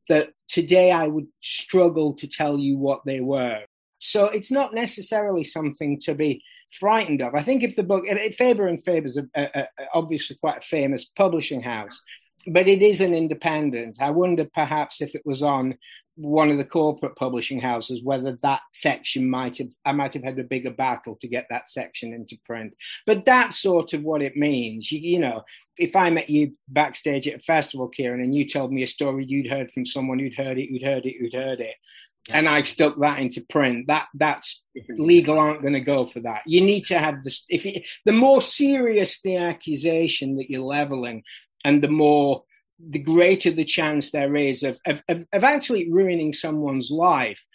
that 0.10 0.32
today 0.48 0.92
I 0.92 1.08
would 1.08 1.28
struggle 1.42 2.14
to 2.16 2.28
tell 2.28 2.58
you 2.58 2.78
what 2.78 3.02
they 3.06 3.22
were. 3.22 3.62
So 4.00 4.26
it's 4.26 4.52
not 4.52 4.74
necessarily 4.74 5.44
something 5.44 6.00
to 6.02 6.16
be 6.16 6.44
frightened 6.80 7.22
of. 7.22 7.36
I 7.36 7.42
think 7.42 7.64
if 7.64 7.76
the 7.76 7.84
book, 7.84 8.06
Faber 8.38 8.68
and 8.68 8.84
Faber 8.84 9.06
is 9.06 9.20
obviously 9.94 10.36
quite 10.38 10.58
a 10.58 10.68
famous 10.68 11.06
publishing 11.06 11.62
house, 11.62 12.02
but 12.48 12.68
it 12.68 12.82
is 12.82 13.02
an 13.02 13.14
independent. 13.14 13.98
I 14.02 14.10
wonder 14.10 14.48
perhaps 14.54 15.02
if 15.02 15.14
it 15.14 15.22
was 15.26 15.44
on 15.44 15.78
one 16.16 16.52
of 16.52 16.58
the 16.58 16.66
corporate 16.66 17.16
publishing 17.16 17.60
houses 17.60 18.04
whether 18.04 18.38
that 18.42 18.62
section 18.72 19.30
might 19.30 19.58
have 19.58 19.70
I 19.86 19.92
might 19.92 20.14
have 20.14 20.24
had 20.24 20.38
a 20.40 20.44
bigger 20.44 20.72
battle 20.72 21.18
to 21.22 21.28
get 21.28 21.48
that 21.50 21.70
section 21.70 22.14
into 22.14 22.38
print. 22.46 22.74
But 23.06 23.26
that's 23.26 23.62
sort 23.62 23.94
of 23.94 24.04
what 24.04 24.22
it 24.22 24.36
means. 24.36 24.92
You, 24.92 25.00
you 25.00 25.20
know, 25.20 25.44
if 25.78 25.96
I 25.96 26.10
met 26.10 26.30
you 26.30 26.58
backstage 26.68 27.28
at 27.28 27.40
a 27.40 27.40
festival, 27.40 27.88
Kieran, 27.88 28.22
and 28.22 28.36
you 28.36 28.48
told 28.48 28.72
me 28.72 28.84
a 28.84 28.88
story 28.88 29.26
you'd 29.26 29.50
heard 29.50 29.72
from 29.72 29.86
someone 29.86 30.20
who'd 30.20 30.36
heard 30.36 30.58
it, 30.58 30.70
who'd 30.70 30.84
heard 30.84 31.06
it, 31.06 31.16
who'd 31.20 31.34
heard 31.34 31.62
it. 31.62 31.76
Yeah. 32.30 32.38
And 32.38 32.48
I 32.48 32.62
stuck 32.64 33.00
that 33.00 33.20
into 33.20 33.42
print. 33.50 33.88
That 33.88 34.08
that's 34.14 34.62
mm-hmm. 34.78 35.02
legal 35.02 35.40
aren't 35.40 35.62
going 35.62 35.74
to 35.74 35.80
go 35.80 36.06
for 36.06 36.20
that. 36.22 36.42
You 36.46 36.62
need 36.62 36.86
to 36.86 37.00
have 37.00 37.24
this. 37.24 37.46
If 37.50 37.66
you, 37.66 37.82
the 38.06 38.12
more 38.12 38.42
serious 38.42 39.22
the 39.22 39.38
accusation 39.38 40.36
that 40.36 40.50
you're 40.50 40.62
leveling, 40.62 41.24
and 41.64 41.82
the 41.82 41.88
more 41.88 42.44
the 42.90 43.00
greater 43.00 43.52
the 43.52 43.66
chance 43.66 44.12
there 44.12 44.36
is 44.36 44.64
of, 44.64 44.80
of, 44.86 45.04
of 45.10 45.44
actually 45.44 45.92
ruining 45.92 46.34
someone's 46.34 46.92
life. 46.92 47.46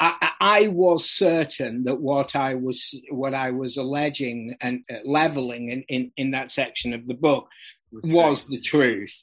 I, 0.00 0.32
I, 0.40 0.66
was 0.68 1.08
certain 1.08 1.84
that 1.84 2.00
what 2.00 2.34
I 2.34 2.56
was 2.56 2.94
what 3.10 3.32
I 3.32 3.52
was 3.52 3.76
alleging 3.76 4.56
and 4.60 4.82
uh, 4.90 4.96
leveling 5.04 5.68
in, 5.68 5.82
in, 5.82 6.12
in 6.16 6.30
that 6.32 6.50
section 6.50 6.92
of 6.92 7.06
the 7.06 7.14
book 7.14 7.48
was 7.92 8.44
the 8.44 8.60
truth, 8.60 9.22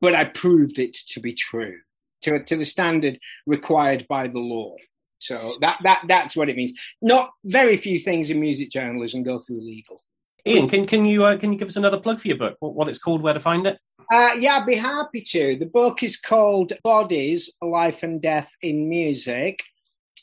but 0.00 0.14
I 0.14 0.24
proved 0.24 0.78
it 0.78 0.94
to 1.08 1.20
be 1.20 1.34
true 1.34 1.78
to, 2.22 2.42
to 2.42 2.56
the 2.56 2.64
standard 2.64 3.18
required 3.46 4.06
by 4.08 4.26
the 4.26 4.38
law. 4.38 4.74
So 5.18 5.54
that, 5.60 5.78
that 5.82 6.02
that's 6.08 6.34
what 6.34 6.48
it 6.48 6.56
means. 6.56 6.72
Not 7.02 7.30
very 7.44 7.76
few 7.76 7.98
things 7.98 8.30
in 8.30 8.40
music 8.40 8.70
journalism 8.70 9.22
go 9.22 9.38
through 9.38 9.60
legal. 9.60 10.00
Ian, 10.46 10.68
can 10.70 10.86
can 10.86 11.04
you 11.04 11.24
uh, 11.24 11.36
can 11.36 11.52
you 11.52 11.58
give 11.58 11.68
us 11.68 11.76
another 11.76 12.00
plug 12.00 12.20
for 12.20 12.28
your 12.28 12.38
book? 12.38 12.56
What, 12.60 12.74
what 12.74 12.88
it's 12.88 12.98
called, 12.98 13.20
where 13.20 13.34
to 13.34 13.40
find 13.40 13.66
it? 13.66 13.78
Uh, 14.10 14.30
yeah, 14.38 14.56
I'd 14.56 14.66
be 14.66 14.74
happy 14.74 15.20
to. 15.20 15.56
The 15.56 15.66
book 15.66 16.02
is 16.02 16.16
called 16.16 16.72
Bodies: 16.82 17.52
Life 17.62 18.02
and 18.02 18.20
Death 18.20 18.50
in 18.60 18.88
Music, 18.88 19.62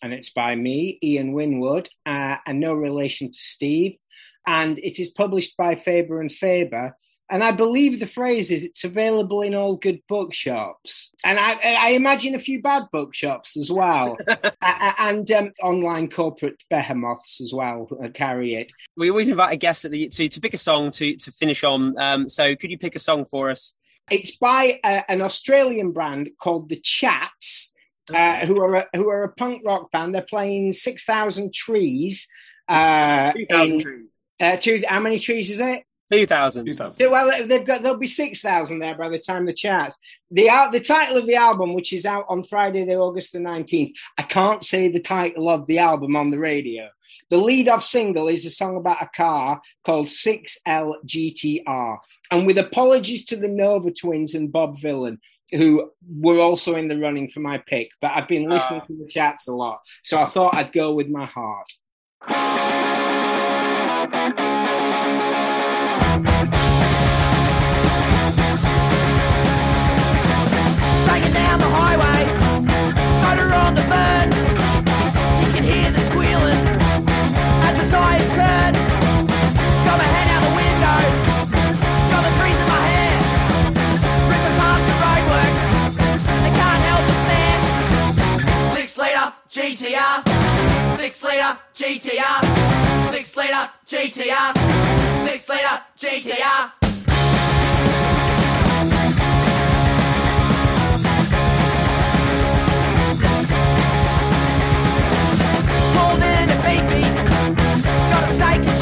and 0.02 0.14
it's 0.14 0.30
by 0.30 0.56
me, 0.56 1.00
Ian 1.02 1.32
Winwood, 1.32 1.90
uh, 2.06 2.36
and 2.46 2.60
no 2.60 2.74
relation 2.74 3.32
to 3.32 3.40
Steve. 3.40 3.98
And 4.46 4.78
it 4.80 5.00
is 5.00 5.10
published 5.10 5.56
by 5.58 5.76
Faber 5.76 6.20
and 6.20 6.32
Faber 6.32 6.96
and 7.30 7.44
I 7.44 7.52
believe 7.52 8.00
the 8.00 8.08
phrase 8.08 8.52
is 8.52 8.64
it's 8.64 8.86
available 8.86 9.42
in 9.42 9.54
all 9.54 9.76
good 9.76 10.00
bookshops. 10.08 11.12
And 11.26 11.38
I, 11.38 11.56
I 11.62 11.90
imagine 11.90 12.36
a 12.36 12.40
few 12.40 12.62
bad 12.62 12.84
bookshops 12.92 13.58
as 13.58 13.70
well. 13.70 14.18
and 14.62 15.30
um, 15.32 15.52
online 15.62 16.10
corporate 16.10 16.64
behemoths 16.70 17.42
as 17.42 17.54
well 17.54 17.90
uh, 18.02 18.10
carry 18.10 18.56
it. 18.56 18.72
We 18.96 19.10
always 19.10 19.28
invite 19.28 19.54
a 19.54 19.58
guest 19.58 19.90
the, 19.90 20.08
to, 20.08 20.30
to 20.30 20.42
pick 20.42 20.54
a 20.54 20.58
song 20.58 20.92
to, 20.92 21.16
to 21.18 21.32
finish 21.32 21.66
on. 21.66 21.96
Um, 22.00 22.30
so 22.30 22.56
could 22.56 22.72
you 22.72 22.78
pick 22.78 22.96
a 22.96 23.00
song 23.00 23.26
for 23.26 23.50
us? 23.50 23.74
It's 24.10 24.38
by 24.38 24.80
uh, 24.84 25.02
an 25.10 25.22
Australian 25.22 25.92
band 25.92 26.30
called 26.42 26.70
The 26.70 26.80
Chats, 26.82 27.74
uh, 28.14 28.46
who, 28.46 28.62
are 28.62 28.76
a, 28.76 28.86
who 28.96 29.10
are 29.10 29.24
a 29.24 29.34
punk 29.34 29.64
rock 29.66 29.92
band. 29.92 30.16
They're 30.16 30.22
playing 30.22 30.74
6,000 30.74 31.54
trees. 31.54 32.28
Uh, 32.70 33.34
2,000 33.34 33.82
trees. 33.82 34.22
Uh, 34.40 34.56
two, 34.56 34.84
how 34.88 35.00
many 35.00 35.20
trees 35.20 35.50
is 35.50 35.60
it? 35.60 35.84
Two 36.68 36.74
thousand. 36.74 37.12
Well, 37.12 37.48
they've 37.48 37.66
got 37.66 37.82
there'll 37.82 37.98
be 37.98 38.08
six 38.08 38.42
thousand 38.42 38.80
there 38.80 38.96
by 38.96 39.10
the 39.10 39.20
time 39.20 39.46
the 39.46 39.54
charts. 39.54 39.98
The 40.32 40.50
out 40.50 40.72
the 40.72 40.80
title 40.80 41.18
of 41.18 41.28
the 41.28 41.36
album, 41.36 41.74
which 41.74 41.92
is 41.92 42.06
out 42.06 42.26
on 42.30 42.44
Friday, 42.44 42.86
the 42.86 42.96
August 42.96 43.34
the 43.34 43.40
nineteenth. 43.40 43.96
I 44.18 44.24
can't 44.24 44.64
say 44.64 44.88
the 44.88 45.02
title 45.02 45.50
of 45.50 45.68
the 45.68 45.80
album 45.80 46.16
on 46.16 46.32
the 46.32 46.40
radio. 46.40 46.90
The 47.30 47.38
lead 47.38 47.68
off 47.68 47.84
single 47.84 48.28
is 48.28 48.46
a 48.46 48.50
song 48.50 48.78
about 48.78 49.02
a 49.02 49.10
car 49.16 49.62
called 49.84 50.08
6L 50.08 50.96
GTR. 51.06 51.98
And 52.32 52.46
with 52.46 52.58
apologies 52.58 53.26
to 53.26 53.38
the 53.38 53.48
Nova 53.48 53.92
Twins 53.92 54.34
and 54.34 54.52
Bob 54.52 54.78
Vylan, 54.78 55.18
who 55.52 55.92
were 56.08 56.40
also 56.40 56.76
in 56.76 56.88
the 56.88 56.98
running 56.98 57.30
for 57.30 57.40
my 57.40 57.58
pick, 57.58 57.90
but 58.02 58.12
I've 58.14 58.28
been 58.28 58.50
listening 58.50 58.82
uh. 58.82 58.86
to 58.86 58.98
the 58.98 59.08
chats 59.08 59.48
a 59.48 59.54
lot. 59.54 59.80
So 60.04 60.20
I 60.20 60.26
thought 60.26 60.56
I'd 60.56 60.74
go 60.74 60.94
with 60.94 61.10
my 61.10 61.26
heart. 61.26 62.97
Six 91.48 92.04
liter 92.04 92.10
GTR, 92.10 93.10
six 93.12 93.38
liter 93.38 93.70
GTR, 93.86 95.24
six 95.24 95.50
liter 95.50 95.82
GTR. 95.98 96.72
GTR, 108.38 108.77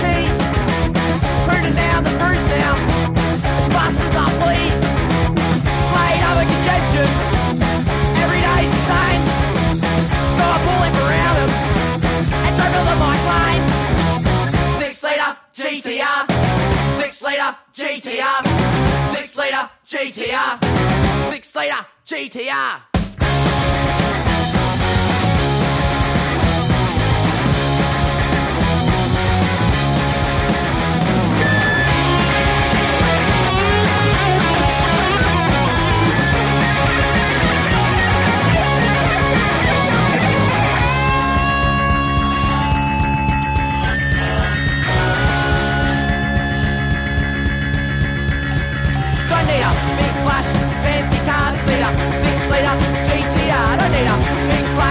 liter 19.96 21.86
GTR, 22.06 22.82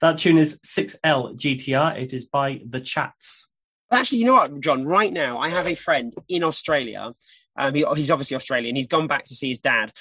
that 0.00 0.18
tune 0.18 0.38
is 0.38 0.58
6L 0.58 1.36
GTR. 1.36 2.00
It 2.00 2.12
is 2.12 2.24
by 2.24 2.60
The 2.68 2.80
Chats. 2.80 3.48
Actually, 3.90 4.18
you 4.18 4.26
know 4.26 4.34
what, 4.34 4.60
John? 4.60 4.84
Right 4.84 5.12
now, 5.12 5.38
I 5.38 5.48
have 5.48 5.66
a 5.66 5.74
friend 5.74 6.14
in 6.28 6.42
Australia. 6.42 7.12
Um, 7.56 7.74
he, 7.74 7.84
he's 7.96 8.10
obviously 8.10 8.34
Australian. 8.34 8.76
He's 8.76 8.88
gone 8.88 9.06
back 9.06 9.24
to 9.24 9.34
see 9.34 9.48
his 9.48 9.58
dad. 9.58 9.92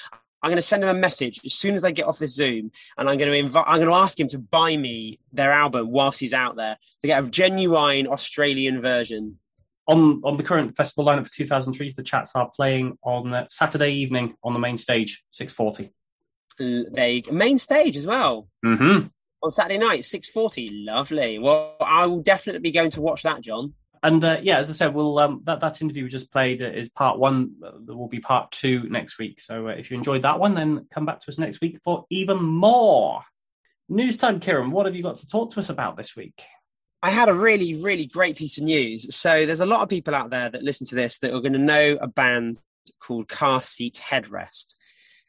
I'm 0.42 0.50
going 0.50 0.58
to 0.58 0.62
send 0.62 0.84
him 0.84 0.90
a 0.90 0.94
message 0.94 1.40
as 1.46 1.54
soon 1.54 1.76
as 1.76 1.84
I 1.84 1.92
get 1.92 2.06
off 2.06 2.20
this 2.20 2.36
Zoom, 2.36 2.72
and 2.98 3.10
I'm 3.10 3.18
going 3.18 3.32
to 3.32 3.38
invite. 3.38 3.66
I'm 3.68 3.78
going 3.78 3.90
to 3.90 3.96
ask 3.96 4.20
him 4.20 4.28
to 4.30 4.40
buy 4.40 4.78
me 4.78 5.20
their 5.34 5.52
album 5.52 5.92
whilst 5.92 6.20
he's 6.20 6.34
out 6.34 6.56
there 6.56 6.78
to 7.02 7.08
get 7.08 7.24
a 7.24 7.30
genuine 7.30 8.08
Australian 8.08 8.82
version 8.82 9.40
on 9.88 10.22
on 10.24 10.38
the 10.38 10.44
current 10.44 10.76
festival 10.76 11.06
lineup 11.06 11.28
for 11.28 11.34
2000 11.34 11.74
Trees, 11.74 11.96
the 11.96 12.04
chats 12.04 12.36
are 12.36 12.50
playing 12.50 12.98
on 13.04 13.34
uh, 13.34 13.46
Saturday 13.50 13.92
evening 13.92 14.36
on 14.44 14.54
the 14.54 14.60
main 14.60 14.78
stage, 14.78 15.24
6:40. 15.34 15.92
They 16.58 17.24
main 17.32 17.58
stage 17.58 17.98
as 17.98 18.08
well. 18.08 18.48
Mm-hmm. 18.66 19.08
On 19.46 19.52
Saturday 19.52 19.78
night, 19.78 20.00
6:40. 20.02 20.86
Lovely. 20.88 21.38
Well, 21.38 21.76
I 21.80 22.08
will 22.08 22.24
definitely 22.24 22.62
be 22.62 22.72
going 22.72 22.90
to 22.90 23.02
watch 23.02 23.22
that, 23.22 23.42
John. 23.44 23.76
And 24.02 24.26
uh, 24.26 24.40
yeah, 24.42 24.58
as 24.58 24.72
I 24.72 24.74
said, 24.74 24.96
we'll 24.96 25.20
um, 25.20 25.42
that 25.44 25.60
that 25.60 25.84
interview 25.84 26.02
we 26.02 26.10
just 26.10 26.32
played 26.32 26.64
is 26.64 26.90
part 26.90 27.20
one. 27.20 27.54
There 27.62 27.96
will 27.96 28.08
be 28.08 28.20
part 28.20 28.50
two 28.52 28.90
next 28.90 29.20
week. 29.20 29.40
So 29.40 29.68
uh, 29.68 29.74
if 29.74 29.92
you 29.92 29.98
enjoyed 29.98 30.24
that 30.24 30.40
one, 30.40 30.56
then 30.56 30.88
come 30.90 31.06
back 31.06 31.20
to 31.20 31.30
us 31.30 31.38
next 31.38 31.62
week 31.62 31.80
for 31.84 32.06
even 32.10 32.44
more. 32.44 33.22
News 33.88 34.18
time, 34.18 34.40
Kieran. 34.40 34.72
What 34.72 34.88
have 34.88 34.96
you 34.96 35.04
got 35.04 35.18
to 35.18 35.28
talk 35.28 35.52
to 35.52 35.60
us 35.60 35.70
about 35.70 35.96
this 35.96 36.16
week? 36.16 36.42
I 37.04 37.12
had 37.12 37.30
a 37.30 37.36
really, 37.36 37.80
really 37.80 38.08
great 38.08 38.38
piece 38.38 38.58
of 38.58 38.64
news. 38.64 39.16
So 39.16 39.46
there's 39.46 39.60
a 39.60 39.68
lot 39.68 39.84
of 39.84 39.90
people 39.90 40.16
out 40.16 40.32
there 40.32 40.50
that 40.50 40.64
listen 40.64 40.88
to 40.88 40.96
this 40.96 41.20
that 41.20 41.32
are 41.32 41.42
going 41.42 41.54
to 41.54 41.60
know 41.60 42.00
a 42.02 42.08
band 42.08 42.58
called 43.00 43.28
Car 43.28 43.62
Seat 43.62 44.02
Headrest. 44.10 44.74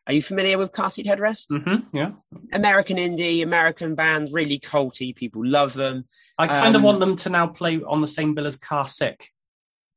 Are 0.07 0.13
you 0.13 0.23
familiar 0.23 0.57
with 0.57 0.71
Car 0.71 0.89
Seat 0.89 1.07
Headrest? 1.07 1.49
Mm-hmm, 1.51 1.97
yeah. 1.97 2.13
American 2.53 2.97
indie, 2.97 3.43
American 3.43 3.97
band, 3.97 4.29
really 4.33 4.61
culty. 4.61 5.15
People 5.15 5.45
love 5.45 5.75
them. 5.75 6.05
I 6.39 6.47
kind 6.47 6.69
um, 6.69 6.77
of 6.77 6.83
want 6.83 7.01
them 7.01 7.17
to 7.17 7.29
now 7.29 7.49
play 7.49 7.81
on 7.83 8.03
the 8.03 8.07
same 8.07 8.35
bill 8.35 8.47
as 8.47 8.57
Car 8.57 8.87
Sick. 8.87 9.33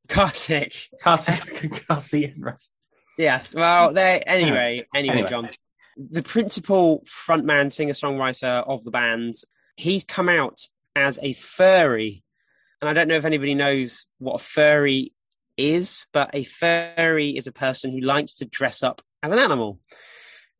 Car 0.08 0.34
Sick. 0.34 0.74
Car 1.00 1.16
Sick. 1.16 1.86
Car 1.86 2.00
Seat 2.00 2.36
Headrest. 2.36 2.70
Yes. 3.18 3.54
Well, 3.54 3.92
they 3.92 4.20
anyway, 4.26 4.84
anyway, 4.92 5.14
anyway, 5.14 5.28
John. 5.28 5.50
The 5.96 6.22
principal 6.22 7.04
frontman, 7.04 7.70
singer, 7.70 7.92
songwriter 7.92 8.66
of 8.66 8.82
the 8.82 8.90
band, 8.90 9.34
he's 9.76 10.02
come 10.02 10.28
out 10.28 10.58
as 10.96 11.20
a 11.22 11.34
furry. 11.34 12.24
And 12.80 12.88
I 12.88 12.94
don't 12.94 13.06
know 13.06 13.16
if 13.16 13.24
anybody 13.24 13.54
knows 13.54 14.06
what 14.18 14.40
a 14.40 14.44
furry 14.44 15.12
is, 15.56 16.06
but 16.12 16.30
a 16.32 16.42
furry 16.42 17.30
is 17.36 17.46
a 17.46 17.52
person 17.52 17.92
who 17.92 18.00
likes 18.00 18.36
to 18.36 18.46
dress 18.46 18.82
up 18.82 19.02
as 19.22 19.32
an 19.32 19.38
animal. 19.38 19.80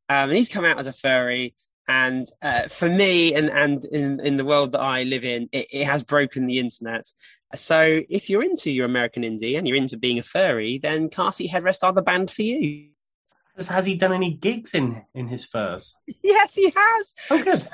Um, 0.09 0.31
and 0.31 0.33
he's 0.33 0.49
come 0.49 0.65
out 0.65 0.79
as 0.79 0.87
a 0.87 0.93
furry. 0.93 1.55
And 1.87 2.27
uh, 2.43 2.69
for 2.69 2.89
me, 2.89 3.35
and, 3.35 3.51
and 3.51 3.85
in, 3.85 4.21
in 4.21 4.37
the 4.37 4.45
world 4.45 4.73
that 4.73 4.81
I 4.81 5.03
live 5.03 5.25
in, 5.25 5.49
it, 5.53 5.67
it 5.73 5.85
has 5.87 6.05
broken 6.05 6.47
the 6.47 6.59
internet. 6.59 7.05
So 7.55 8.03
if 8.09 8.31
you're 8.31 8.45
into 8.45 8.71
your 8.71 8.87
American 8.87 9.25
indie 9.25 9.59
and 9.59 9.67
you're 9.67 9.77
into 9.77 9.97
being 9.97 10.19
a 10.19 10.23
furry, 10.23 10.79
then 10.79 11.09
Car 11.09 11.33
Seat 11.33 11.51
Headrest 11.51 11.83
are 11.83 11.93
the 11.93 12.03
band 12.03 12.31
for 12.31 12.43
you. 12.43 12.91
Has 13.69 13.87
he 13.87 13.97
done 13.97 14.13
any 14.13 14.33
gigs 14.33 14.75
in 14.75 15.03
in 15.15 15.29
his 15.29 15.45
furs? 15.45 15.97
yes, 16.23 16.55
he 16.55 16.73
has. 16.75 17.15
Oh, 17.31 17.43
good. 17.43 17.59
So, 17.59 17.69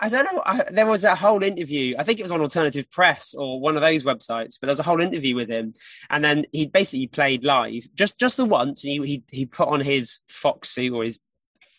I 0.00 0.08
don't 0.08 0.24
know. 0.24 0.42
I, 0.46 0.64
there 0.70 0.86
was 0.86 1.04
a 1.04 1.14
whole 1.14 1.42
interview. 1.42 1.96
I 1.98 2.04
think 2.04 2.20
it 2.20 2.22
was 2.22 2.30
on 2.30 2.40
Alternative 2.40 2.88
Press 2.90 3.34
or 3.34 3.60
one 3.60 3.74
of 3.74 3.82
those 3.82 4.04
websites. 4.04 4.58
But 4.60 4.66
there 4.66 4.72
was 4.72 4.80
a 4.80 4.84
whole 4.84 5.00
interview 5.00 5.34
with 5.34 5.48
him, 5.48 5.72
and 6.08 6.22
then 6.22 6.44
he 6.52 6.66
basically 6.66 7.08
played 7.08 7.44
live 7.44 7.88
just 7.94 8.18
just 8.18 8.36
the 8.36 8.44
once, 8.44 8.84
and 8.84 8.92
he 8.92 9.06
he, 9.06 9.24
he 9.30 9.46
put 9.46 9.68
on 9.68 9.80
his 9.80 10.20
fox 10.28 10.70
suit 10.70 10.92
or 10.92 11.02
his 11.02 11.18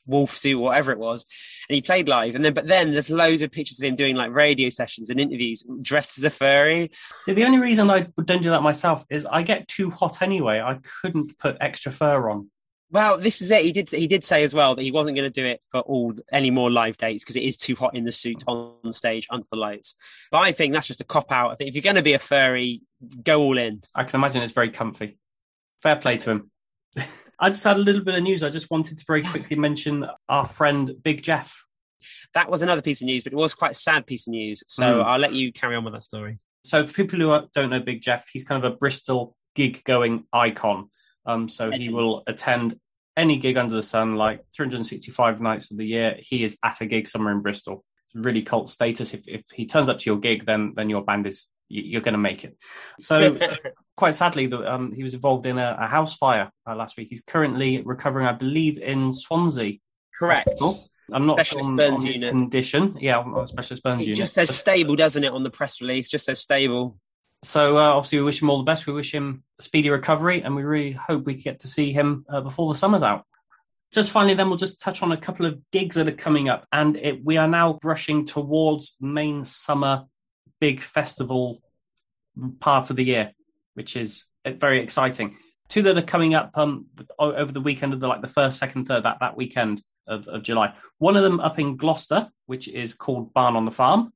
wolf 0.05 0.35
suit, 0.35 0.59
whatever 0.59 0.91
it 0.91 0.99
was, 0.99 1.25
and 1.69 1.75
he 1.75 1.81
played 1.81 2.09
live. 2.09 2.35
And 2.35 2.43
then, 2.43 2.53
but 2.53 2.67
then 2.67 2.91
there's 2.91 3.09
loads 3.09 3.41
of 3.41 3.51
pictures 3.51 3.79
of 3.79 3.85
him 3.85 3.95
doing 3.95 4.15
like 4.15 4.35
radio 4.35 4.69
sessions 4.69 5.09
and 5.09 5.19
interviews 5.19 5.63
dressed 5.81 6.17
as 6.17 6.25
a 6.25 6.29
furry. 6.29 6.89
See, 7.23 7.33
the 7.33 7.45
only 7.45 7.59
reason 7.59 7.89
I 7.89 8.07
don't 8.23 8.43
do 8.43 8.49
that 8.49 8.63
myself 8.63 9.05
is 9.09 9.25
I 9.25 9.43
get 9.43 9.67
too 9.67 9.89
hot 9.89 10.21
anyway. 10.21 10.59
I 10.59 10.79
couldn't 11.01 11.37
put 11.39 11.57
extra 11.61 11.91
fur 11.91 12.29
on. 12.29 12.49
Well, 12.93 13.17
this 13.17 13.41
is 13.41 13.49
it. 13.49 13.63
He 13.63 13.71
did. 13.71 13.89
He 13.89 14.05
did 14.05 14.23
say 14.23 14.43
as 14.43 14.53
well 14.53 14.75
that 14.75 14.83
he 14.83 14.91
wasn't 14.91 15.17
going 15.17 15.29
to 15.29 15.41
do 15.41 15.47
it 15.47 15.61
for 15.63 15.81
all 15.81 16.13
any 16.31 16.51
more 16.51 16.69
live 16.69 16.95
dates 16.95 17.23
because 17.23 17.35
it 17.35 17.41
is 17.41 17.57
too 17.57 17.75
hot 17.75 17.95
in 17.95 18.05
the 18.05 18.11
suit 18.11 18.43
on 18.45 18.91
stage 18.91 19.25
under 19.31 19.47
the 19.51 19.57
lights. 19.57 19.95
But 20.31 20.43
I 20.43 20.51
think 20.51 20.73
that's 20.73 20.85
just 20.85 21.01
a 21.01 21.03
cop 21.03 21.31
out. 21.31 21.49
I 21.49 21.55
think 21.55 21.69
if 21.69 21.73
you're 21.73 21.81
going 21.81 21.95
to 21.95 22.03
be 22.03 22.13
a 22.13 22.19
furry, 22.19 22.83
go 23.23 23.41
all 23.41 23.57
in. 23.57 23.81
I 23.95 24.03
can 24.03 24.19
imagine 24.19 24.43
it's 24.43 24.53
very 24.53 24.69
comfy. 24.69 25.17
Fair 25.81 25.95
play 25.95 26.17
to 26.17 26.29
him. 26.29 26.51
I 27.39 27.49
just 27.49 27.63
had 27.63 27.77
a 27.77 27.79
little 27.79 28.03
bit 28.03 28.13
of 28.13 28.21
news. 28.21 28.43
I 28.43 28.49
just 28.49 28.69
wanted 28.69 28.99
to 28.99 29.05
very 29.07 29.23
quickly 29.23 29.57
mention 29.57 30.05
our 30.29 30.45
friend 30.45 30.91
Big 31.01 31.23
Jeff. 31.23 31.65
That 32.35 32.51
was 32.51 32.61
another 32.61 32.83
piece 32.83 33.01
of 33.01 33.07
news, 33.07 33.23
but 33.23 33.33
it 33.33 33.37
was 33.37 33.55
quite 33.55 33.71
a 33.71 33.75
sad 33.75 34.05
piece 34.05 34.27
of 34.27 34.31
news. 34.33 34.63
So 34.67 34.99
mm. 34.99 35.03
I'll 35.03 35.19
let 35.19 35.33
you 35.33 35.51
carry 35.51 35.75
on 35.75 35.83
with 35.83 35.93
that 35.93 36.03
story. 36.03 36.37
So 36.63 36.85
for 36.85 36.93
people 36.93 37.19
who 37.19 37.47
don't 37.55 37.71
know 37.71 37.79
Big 37.79 38.01
Jeff, 38.03 38.29
he's 38.31 38.43
kind 38.43 38.63
of 38.63 38.71
a 38.71 38.75
Bristol 38.75 39.35
gig 39.55 39.83
going 39.83 40.25
icon. 40.31 40.91
Um, 41.25 41.49
so 41.49 41.71
he 41.71 41.89
will 41.89 42.23
attend 42.27 42.79
any 43.15 43.37
gig 43.37 43.57
under 43.57 43.75
the 43.75 43.83
sun, 43.83 44.15
like 44.15 44.43
365 44.55 45.41
nights 45.41 45.71
of 45.71 45.77
the 45.77 45.85
year. 45.85 46.15
He 46.19 46.43
is 46.43 46.57
at 46.63 46.81
a 46.81 46.85
gig 46.85 47.07
somewhere 47.07 47.33
in 47.33 47.41
Bristol. 47.41 47.83
It's 48.07 48.25
really 48.25 48.41
cult 48.41 48.69
status. 48.69 49.13
If, 49.13 49.27
if 49.27 49.43
he 49.53 49.65
turns 49.65 49.89
up 49.89 49.99
to 49.99 50.09
your 50.09 50.19
gig, 50.19 50.45
then 50.45 50.73
then 50.75 50.89
your 50.89 51.03
band 51.03 51.27
is 51.27 51.49
you're 51.69 52.01
going 52.01 52.13
to 52.13 52.19
make 52.19 52.43
it. 52.43 52.57
So, 52.99 53.37
quite 53.97 54.15
sadly, 54.15 54.47
the, 54.47 54.71
um, 54.71 54.93
he 54.93 55.03
was 55.03 55.13
involved 55.13 55.45
in 55.45 55.57
a, 55.57 55.77
a 55.79 55.87
house 55.87 56.15
fire 56.15 56.51
uh, 56.67 56.75
last 56.75 56.95
week. 56.97 57.07
He's 57.09 57.23
currently 57.23 57.81
recovering, 57.81 58.27
I 58.27 58.33
believe, 58.33 58.77
in 58.77 59.11
Swansea. 59.11 59.79
Correct. 60.17 60.47
Hospital. 60.47 60.89
I'm 61.11 61.25
not 61.25 61.37
specialist 61.37 61.69
sure 61.69 62.17
on, 62.19 62.23
on 62.23 62.29
condition. 62.29 62.97
Yeah, 62.99 63.19
on 63.19 63.47
specialist 63.47 63.83
burns 63.83 64.03
it 64.03 64.09
unit. 64.09 64.17
just 64.17 64.33
says 64.33 64.55
stable, 64.55 64.95
doesn't 64.95 65.23
it, 65.23 65.33
on 65.33 65.43
the 65.43 65.49
press 65.49 65.81
release? 65.81 66.09
Just 66.09 66.25
says 66.25 66.39
stable. 66.39 66.95
So 67.43 67.77
uh, 67.77 67.93
obviously, 67.93 68.19
we 68.19 68.25
wish 68.25 68.41
him 68.41 68.49
all 68.49 68.57
the 68.57 68.63
best. 68.63 68.87
We 68.87 68.93
wish 68.93 69.13
him 69.13 69.43
a 69.59 69.63
speedy 69.63 69.89
recovery, 69.89 70.41
and 70.41 70.55
we 70.55 70.63
really 70.63 70.93
hope 70.93 71.25
we 71.25 71.35
get 71.35 71.59
to 71.59 71.67
see 71.67 71.91
him 71.91 72.25
uh, 72.29 72.41
before 72.41 72.71
the 72.71 72.79
summer's 72.79 73.03
out. 73.03 73.25
Just 73.91 74.11
finally, 74.11 74.33
then 74.33 74.47
we'll 74.47 74.57
just 74.57 74.81
touch 74.81 75.03
on 75.03 75.11
a 75.11 75.17
couple 75.17 75.45
of 75.45 75.59
gigs 75.71 75.95
that 75.95 76.07
are 76.07 76.13
coming 76.13 76.47
up, 76.47 76.65
and 76.71 76.95
it, 76.95 77.23
we 77.23 77.37
are 77.37 77.47
now 77.47 77.73
brushing 77.73 78.25
towards 78.25 78.95
main 79.01 79.45
summer 79.45 80.05
big 80.59 80.79
festival 80.79 81.61
part 82.61 82.89
of 82.89 82.95
the 82.95 83.03
year, 83.03 83.33
which 83.73 83.97
is 83.97 84.25
uh, 84.45 84.51
very 84.51 84.81
exciting. 84.81 85.37
Two 85.67 85.81
that 85.83 85.97
are 85.97 86.01
coming 86.01 86.33
up 86.33 86.51
um, 86.55 86.85
over 87.19 87.51
the 87.51 87.61
weekend 87.61 87.93
of 87.93 87.99
the 87.99 88.07
like 88.07 88.21
the 88.21 88.27
first, 88.27 88.57
second, 88.57 88.85
third 88.85 89.03
that 89.03 89.17
that 89.19 89.35
weekend 89.35 89.81
of, 90.07 90.27
of 90.29 90.43
July. 90.43 90.73
One 90.97 91.17
of 91.17 91.23
them 91.23 91.41
up 91.41 91.59
in 91.59 91.75
Gloucester, 91.75 92.29
which 92.45 92.69
is 92.69 92.93
called 92.93 93.33
Barn 93.33 93.57
on 93.57 93.65
the 93.65 93.71
Farm, 93.71 94.13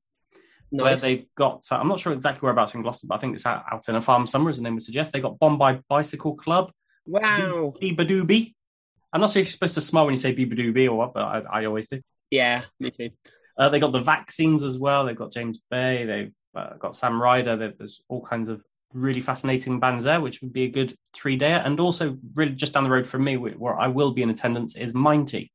nice. 0.72 0.84
where 0.84 0.96
they've 0.96 1.26
got. 1.36 1.64
Uh, 1.70 1.76
I'm 1.76 1.88
not 1.88 2.00
sure 2.00 2.12
exactly 2.12 2.40
whereabouts 2.40 2.74
in 2.74 2.82
Gloucester, 2.82 3.06
but 3.06 3.16
I 3.16 3.18
think 3.18 3.34
it's 3.34 3.46
out, 3.46 3.64
out 3.70 3.88
in 3.88 3.96
a 3.96 4.02
farm 4.02 4.26
somewhere, 4.26 4.50
as 4.50 4.56
the 4.56 4.62
name 4.62 4.74
would 4.74 4.84
suggest. 4.84 5.12
They 5.12 5.20
got 5.20 5.38
Bombay 5.38 5.80
Bicycle 5.88 6.34
Club. 6.34 6.72
Wow. 7.06 7.72
Beabadoobee. 7.80 8.54
I'm 9.12 9.20
not 9.20 9.30
sure 9.30 9.40
if 9.40 9.46
you're 9.46 9.52
supposed 9.52 9.74
to 9.74 9.80
smile 9.80 10.04
when 10.04 10.12
you 10.12 10.20
say 10.20 10.34
Beabadoobee 10.34 10.86
or 10.86 10.94
what, 10.94 11.14
but 11.14 11.22
I, 11.22 11.60
I 11.60 11.64
always 11.64 11.88
do. 11.88 12.00
Yeah, 12.30 12.62
me 12.78 12.90
too. 12.90 13.10
Uh, 13.58 13.68
they 13.70 13.80
got 13.80 13.92
the 13.92 14.00
vaccines 14.00 14.62
as 14.62 14.78
well. 14.78 15.04
They've 15.04 15.16
got 15.16 15.32
James 15.32 15.60
Bay. 15.70 16.04
They've 16.04 16.32
uh, 16.54 16.74
got 16.74 16.94
Sam 16.94 17.20
Ryder. 17.20 17.56
There's 17.56 18.02
all 18.08 18.20
kinds 18.20 18.48
of 18.48 18.62
really 18.92 19.20
fascinating 19.20 19.80
bands 19.80 20.04
there, 20.04 20.20
which 20.20 20.42
would 20.42 20.52
be 20.52 20.64
a 20.64 20.70
good 20.70 20.94
three 21.14 21.36
day. 21.36 21.52
And 21.52 21.80
also, 21.80 22.18
really 22.34 22.52
just 22.52 22.74
down 22.74 22.84
the 22.84 22.90
road 22.90 23.06
from 23.06 23.24
me, 23.24 23.36
where 23.36 23.78
I 23.78 23.88
will 23.88 24.12
be 24.12 24.22
in 24.22 24.30
attendance, 24.30 24.76
is 24.76 24.92
Minety, 24.92 25.50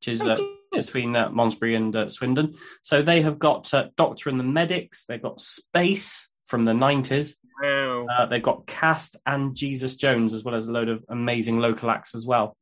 which 0.00 0.08
is 0.08 0.26
uh, 0.26 0.36
between 0.72 1.14
uh, 1.16 1.30
Malmesbury 1.30 1.74
and 1.74 1.94
uh, 1.94 2.08
Swindon. 2.08 2.54
So 2.82 3.02
they 3.02 3.22
have 3.22 3.38
got 3.38 3.72
uh, 3.74 3.88
Doctor 3.96 4.30
and 4.30 4.38
the 4.38 4.44
Medics. 4.44 5.04
They've 5.04 5.22
got 5.22 5.40
Space 5.40 6.28
from 6.46 6.64
the 6.64 6.72
90s. 6.72 7.36
Wow. 7.62 8.06
Uh, 8.10 8.26
they've 8.26 8.42
got 8.42 8.66
Cast 8.66 9.16
and 9.26 9.54
Jesus 9.54 9.96
Jones, 9.96 10.32
as 10.32 10.44
well 10.44 10.54
as 10.54 10.68
a 10.68 10.72
load 10.72 10.88
of 10.88 11.04
amazing 11.08 11.58
local 11.58 11.90
acts 11.90 12.14
as 12.14 12.26
well. 12.26 12.56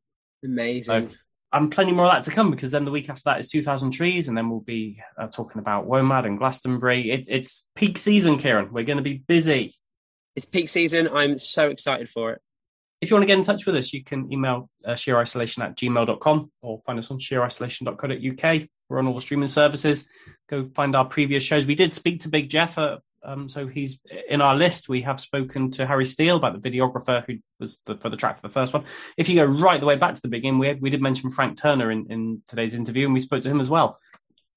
Amazing. 0.45 1.09
So, 1.09 1.15
and 1.53 1.71
plenty 1.71 1.93
more 1.93 2.07
of 2.07 2.13
that 2.13 2.25
to 2.25 2.31
come 2.31 2.51
because 2.51 2.71
then 2.71 2.85
the 2.85 2.91
week 2.91 3.09
after 3.09 3.23
that 3.27 3.41
is 3.41 3.49
2000 3.49 3.91
Trees, 3.91 4.29
and 4.29 4.37
then 4.37 4.51
we'll 4.51 4.61
be 4.61 5.01
uh, 5.17 5.29
talking 5.29 5.61
about 5.61 5.89
WOMAD 5.89 6.27
and 6.27 6.39
Glastonbury. 6.39 7.11
It, 7.11 7.25
it's 7.29 7.71
peak 7.75 7.97
season, 7.97 8.39
Kieran. 8.39 8.73
We're 8.73 8.85
going 8.85 8.99
to 8.99 9.03
be 9.03 9.23
busy. 9.27 9.75
It's 10.37 10.45
peak 10.45 10.69
season. 10.69 11.09
I'm 11.09 11.39
so 11.39 11.71
excited 11.71 12.09
for 12.09 12.33
it. 12.33 12.43
If 13.01 13.11
you 13.11 13.17
want 13.17 13.23
to 13.23 13.27
get 13.27 13.39
in 13.39 13.45
touch 13.45 13.65
with 13.65 13.77
us, 13.77 13.93
you 13.93 14.03
can 14.03 14.33
email 14.33 14.69
uh, 14.85 14.93
sheerisolation 14.93 15.63
at 15.63 15.77
gmail.com 15.77 16.51
or 16.63 16.83
find 16.85 16.99
us 16.99 17.11
on 17.11 17.19
sheerisolation.co.uk. 17.19 18.69
We're 18.89 18.99
on 18.99 19.07
all 19.07 19.15
the 19.15 19.21
streaming 19.21 19.49
services. 19.49 20.09
Go 20.49 20.65
find 20.75 20.97
our 20.97 21.05
previous 21.05 21.45
shows. 21.45 21.67
We 21.67 21.75
did 21.75 21.95
speak 21.95 22.23
to 22.23 22.29
Big 22.29 22.49
Jeff 22.49 22.77
uh, 22.77 22.99
um, 23.23 23.49
so 23.49 23.67
he's 23.67 24.01
in 24.29 24.41
our 24.41 24.57
list. 24.57 24.89
We 24.89 25.03
have 25.03 25.21
spoken 25.21 25.71
to 25.73 25.87
Harry 25.87 26.07
Steele 26.07 26.37
about 26.37 26.61
the 26.61 26.71
videographer 26.71 27.25
who 27.27 27.39
was 27.59 27.81
the, 27.85 27.97
for 27.97 28.09
the 28.09 28.17
track 28.17 28.37
for 28.37 28.47
the 28.47 28.53
first 28.53 28.73
one. 28.73 28.85
If 29.17 29.29
you 29.29 29.35
go 29.35 29.45
right 29.45 29.81
the 29.81 29.87
way 29.87 29.97
back 29.97 30.15
to 30.15 30.23
the 30.23 30.29
beginning, 30.29 30.59
we, 30.59 30.75
we 30.75 30.91
did 30.91 31.03
mention 31.03 31.31
Frank 31.31 31.61
Turner 31.61 31.91
in, 31.91 32.07
in 32.11 32.43
today's 32.47 32.75
interview, 32.75 33.05
and 33.05 33.15
we 33.15 33.21
spoke 33.21 33.43
to 33.43 33.51
him 33.51 33.61
as 33.61 33.69
well. 33.69 33.99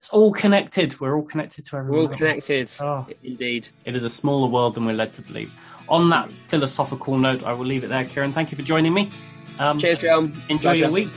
It's 0.01 0.09
all 0.09 0.31
connected. 0.31 0.99
We're 0.99 1.15
all 1.15 1.21
connected 1.21 1.63
to 1.65 1.77
everyone. 1.77 2.05
We're 2.05 2.11
all 2.11 2.17
connected. 2.17 2.71
Oh, 2.81 3.05
Indeed. 3.21 3.67
It 3.85 3.95
is 3.95 4.03
a 4.03 4.09
smaller 4.09 4.47
world 4.47 4.73
than 4.73 4.83
we're 4.85 4.95
led 4.95 5.13
to 5.13 5.21
believe. 5.21 5.53
On 5.89 6.09
that 6.09 6.31
philosophical 6.47 7.19
note, 7.19 7.43
I 7.43 7.53
will 7.53 7.67
leave 7.67 7.83
it 7.83 7.89
there, 7.89 8.03
Kieran. 8.03 8.33
Thank 8.33 8.51
you 8.51 8.57
for 8.57 8.63
joining 8.63 8.95
me. 8.95 9.11
Um, 9.59 9.77
Cheers, 9.77 9.99
John. 9.99 10.33
Enjoy 10.49 10.69
Pleasure. 10.69 10.85
your 10.85 10.91
week. 10.91 11.09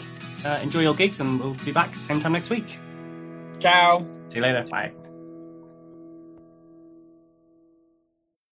Uh, 0.44 0.60
enjoy 0.62 0.80
your 0.82 0.94
gigs, 0.94 1.18
and 1.18 1.40
we'll 1.40 1.54
be 1.64 1.72
back 1.72 1.94
same 1.94 2.20
time 2.20 2.32
next 2.32 2.50
week. 2.50 2.78
Ciao. 3.58 4.06
See 4.28 4.36
you 4.36 4.42
later. 4.42 4.64
Bye. 4.70 4.92